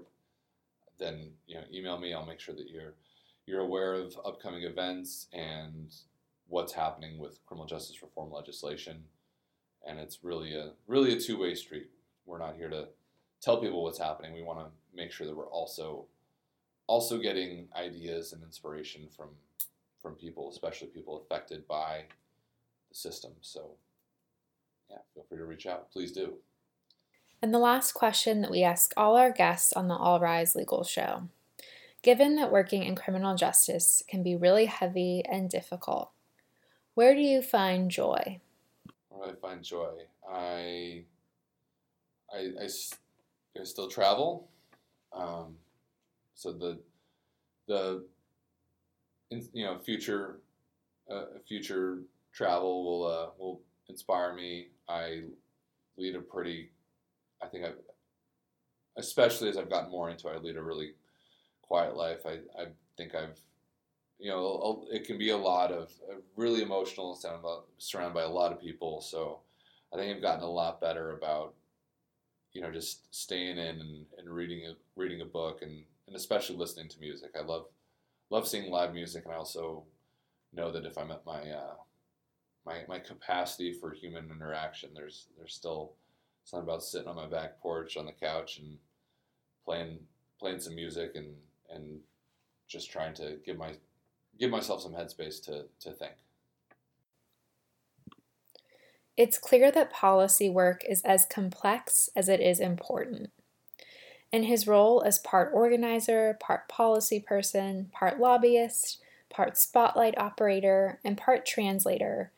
[0.98, 2.14] Then you know, email me.
[2.14, 2.94] I'll make sure that you're
[3.46, 5.94] you're aware of upcoming events and
[6.48, 9.04] what's happening with criminal justice reform legislation.
[9.86, 11.90] And it's really a really a two way street.
[12.24, 12.88] We're not here to
[13.40, 14.34] tell people what's happening.
[14.34, 16.06] We want to make sure that we're also
[16.86, 19.30] also getting ideas and inspiration from
[20.00, 22.04] from people, especially people affected by
[22.88, 23.32] the system.
[23.40, 23.72] So
[24.90, 25.90] yeah, feel free to reach out.
[25.90, 26.34] Please do.
[27.42, 30.84] And the last question that we ask all our guests on the All Rise Legal
[30.84, 31.28] Show.
[32.02, 36.12] Given that working in criminal justice can be really heavy and difficult,
[36.96, 38.40] where do you find joy?
[39.10, 39.92] Where do I find joy?
[40.28, 41.04] I,
[42.34, 42.64] I, I,
[43.60, 44.48] I still travel.
[45.12, 45.56] Um,
[46.34, 46.78] so the,
[47.68, 48.06] the,
[49.30, 50.40] you know, future,
[51.10, 51.98] uh, future
[52.32, 54.68] travel will uh, will inspire me.
[54.88, 55.24] I
[55.98, 56.70] lead a pretty,
[57.42, 57.78] I think I've,
[58.96, 60.94] especially as I've gotten more into it, I lead a really
[61.60, 62.20] quiet life.
[62.24, 63.38] I, I think I've
[64.18, 65.92] you know, it can be a lot of
[66.36, 67.44] really emotional, and
[67.78, 69.00] surrounded by a lot of people.
[69.00, 69.40] So
[69.92, 71.54] I think I've gotten a lot better about,
[72.52, 76.56] you know, just staying in and, and reading a, reading a book and, and especially
[76.56, 77.30] listening to music.
[77.38, 77.66] I love
[78.30, 79.84] love seeing live music, and I also
[80.52, 81.74] know that if I'm at my uh,
[82.64, 85.92] my my capacity for human interaction, there's there's still
[86.44, 88.78] something about sitting on my back porch on the couch and
[89.64, 89.98] playing
[90.40, 91.34] playing some music and
[91.70, 92.00] and
[92.66, 93.72] just trying to give my
[94.38, 96.12] give myself some headspace to, to think.
[99.16, 103.30] It's clear that policy work is as complex as it is important.
[104.30, 108.98] In his role as part organizer, part policy person, part lobbyist,
[109.30, 112.32] part spotlight operator, and part translator,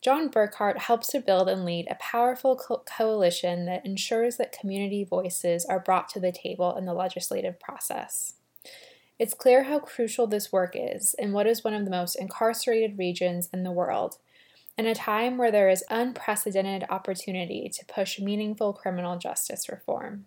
[0.00, 5.04] John Burkhart helps to build and lead a powerful co- coalition that ensures that community
[5.04, 8.34] voices are brought to the table in the legislative process.
[9.20, 12.96] It's clear how crucial this work is in what is one of the most incarcerated
[12.96, 14.16] regions in the world,
[14.78, 20.24] in a time where there is unprecedented opportunity to push meaningful criminal justice reform.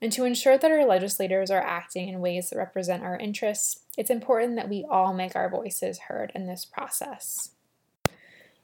[0.00, 4.08] And to ensure that our legislators are acting in ways that represent our interests, it's
[4.08, 7.50] important that we all make our voices heard in this process.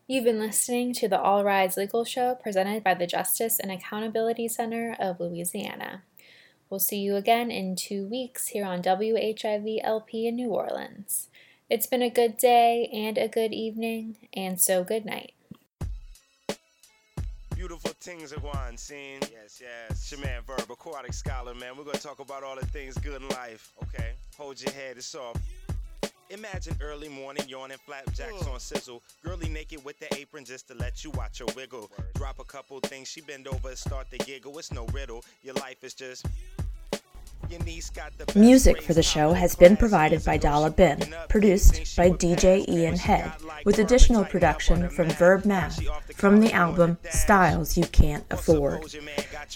[0.06, 4.46] You've been listening to the All Rise Legal Show presented by the Justice and Accountability
[4.46, 6.04] Center of Louisiana.
[6.68, 11.28] We'll see you again in two weeks here on WHIV LP in New Orleans.
[11.70, 15.32] It's been a good day and a good evening, and so good night.
[17.54, 19.20] Beautiful things are one scene.
[19.32, 19.90] Yes, yes.
[19.90, 21.76] It's your man Verb, aquatic scholar, man.
[21.76, 23.72] We're gonna talk about all the things good in life.
[23.84, 24.12] Okay.
[24.36, 25.36] Hold your head, it's off.
[26.30, 29.00] Imagine early morning yawning, flapjacks on sizzle.
[29.22, 31.88] Girly naked with the apron just to let you watch her wiggle.
[32.14, 34.58] Drop a couple things, she bend over and start to giggle.
[34.58, 36.26] It's no riddle, your life is just.
[38.34, 43.32] Music for the show has been provided by Dala Bin, produced by DJ Ian Head,
[43.64, 45.80] with additional production from Verb Math
[46.14, 48.84] from the album Styles You Can't Afford.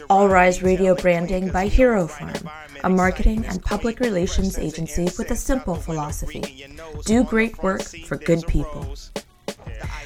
[0.08, 2.48] All Rise Radio branding by Hero Farm,
[2.84, 6.66] a marketing and public relations agency with a simple philosophy
[7.04, 8.94] do great work for good people.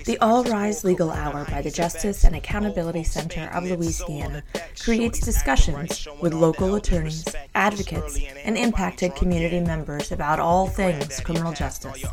[0.05, 4.43] The All Rise Legal Hour by the Justice and Accountability Center of Louisiana
[4.79, 7.25] creates discussions with local attorneys,
[7.55, 12.05] advocates, and impacted community members about all things criminal justice.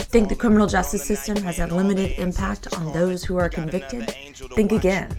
[0.00, 4.10] Think the criminal justice system has a limited impact on those who are convicted?
[4.54, 5.10] Think again.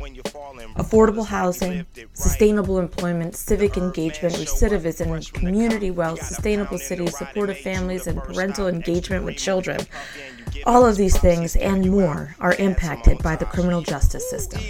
[0.76, 1.84] Affordable housing,
[2.14, 9.36] sustainable employment, civic engagement, recidivism, community wealth, sustainable cities, supportive families, and parental engagement with
[9.36, 9.80] children.
[10.66, 14.62] All of these things and more are impacted by the criminal justice system.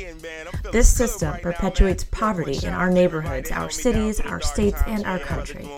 [0.71, 5.69] This system perpetuates poverty in our neighborhoods, our cities, our states, and our country.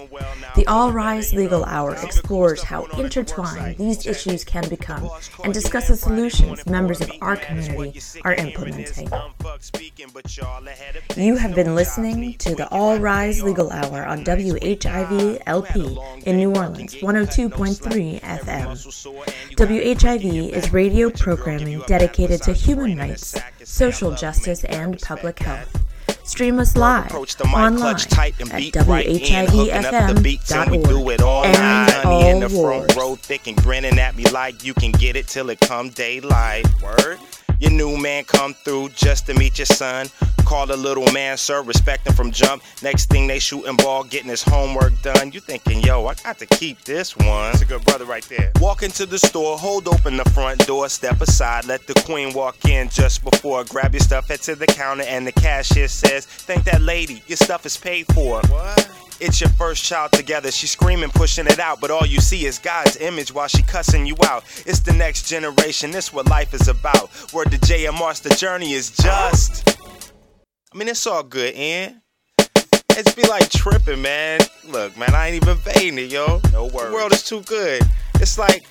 [0.56, 5.10] The All Rise Legal Hour explores how intertwined these issues can become
[5.44, 9.10] and discusses solutions members of our community are implementing.
[11.18, 16.56] You have been listening to the All Rise Legal Hour on WHIV LP in New
[16.56, 18.68] Orleans, 102.3 FM.
[19.56, 21.10] WHIV is radio
[21.46, 25.82] programming dedicated to human rights, social justice, and public health.
[26.24, 31.22] Stream us live online at WHIVFM.org.
[31.22, 31.46] And all
[32.26, 35.50] in the front row, thick and grinning at me like you can get it till
[35.52, 36.66] it come daylight.
[36.82, 37.20] Word.
[37.60, 40.08] Your new man come through just to meet your son.
[40.46, 42.62] Call the little man, sir, respect him from jump.
[42.84, 45.32] Next thing they shooting ball, getting his homework done.
[45.32, 47.52] You thinking, yo, I got to keep this one.
[47.52, 48.52] That's a good brother right there.
[48.60, 52.64] Walk into the store, hold open the front door, step aside, let the queen walk
[52.66, 53.64] in just before.
[53.64, 57.38] Grab your stuff, head to the counter, and the cashier says, Thank that lady, your
[57.38, 58.42] stuff is paid for.
[58.42, 59.05] What?
[59.20, 60.52] It's your first child together.
[60.52, 64.06] She's screaming, pushing it out, but all you see is God's image while she cussing
[64.06, 64.44] you out.
[64.66, 65.92] It's the next generation.
[65.92, 67.10] This what life is about.
[67.34, 69.78] Word to JMR's, the journey is just.
[70.74, 72.02] I mean, it's all good, and
[72.92, 74.42] it's be like tripping, man.
[74.68, 76.42] Look, man, I ain't even paying it, yo.
[76.52, 76.90] No worries.
[76.90, 77.84] The world is too good.
[78.16, 78.66] It's like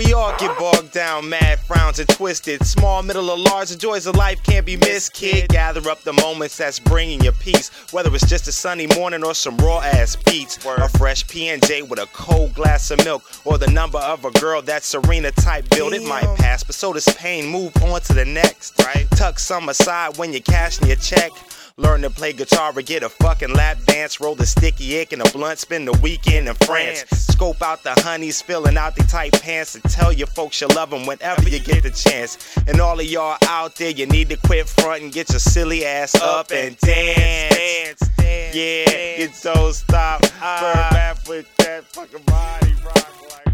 [0.00, 2.64] we all get bogged down, mad frowns and twisted.
[2.64, 5.50] Small, middle, or large, the joys of life can't be missed, kid.
[5.50, 7.68] Gather up the moments that's bringing you peace.
[7.92, 10.56] Whether it's just a sunny morning or some raw ass beats.
[10.64, 13.24] A fresh PNJ with a cold glass of milk.
[13.44, 15.92] Or the number of a girl that Serena type build.
[15.92, 17.46] It might pass, but so does pain.
[17.46, 19.06] Move on to the next, right?
[19.10, 21.30] Tuck some aside when you're cashing your check.
[21.76, 24.20] Learn to play guitar or get a fucking lap dance.
[24.20, 27.04] Roll the sticky ick and a blunt, spend the weekend in France.
[27.10, 29.74] Scope out the honeys, filling out the tight pants.
[29.74, 32.56] And tell your folks you love them whenever you get the chance.
[32.66, 35.84] And all of y'all out there, you need to quit front and get your silly
[35.84, 37.54] ass up and dance.
[37.54, 38.84] dance, dance yeah,
[39.18, 40.20] get those stop.
[40.20, 43.49] Burn back with that fucking body rock like.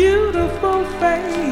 [0.00, 1.49] beautiful face.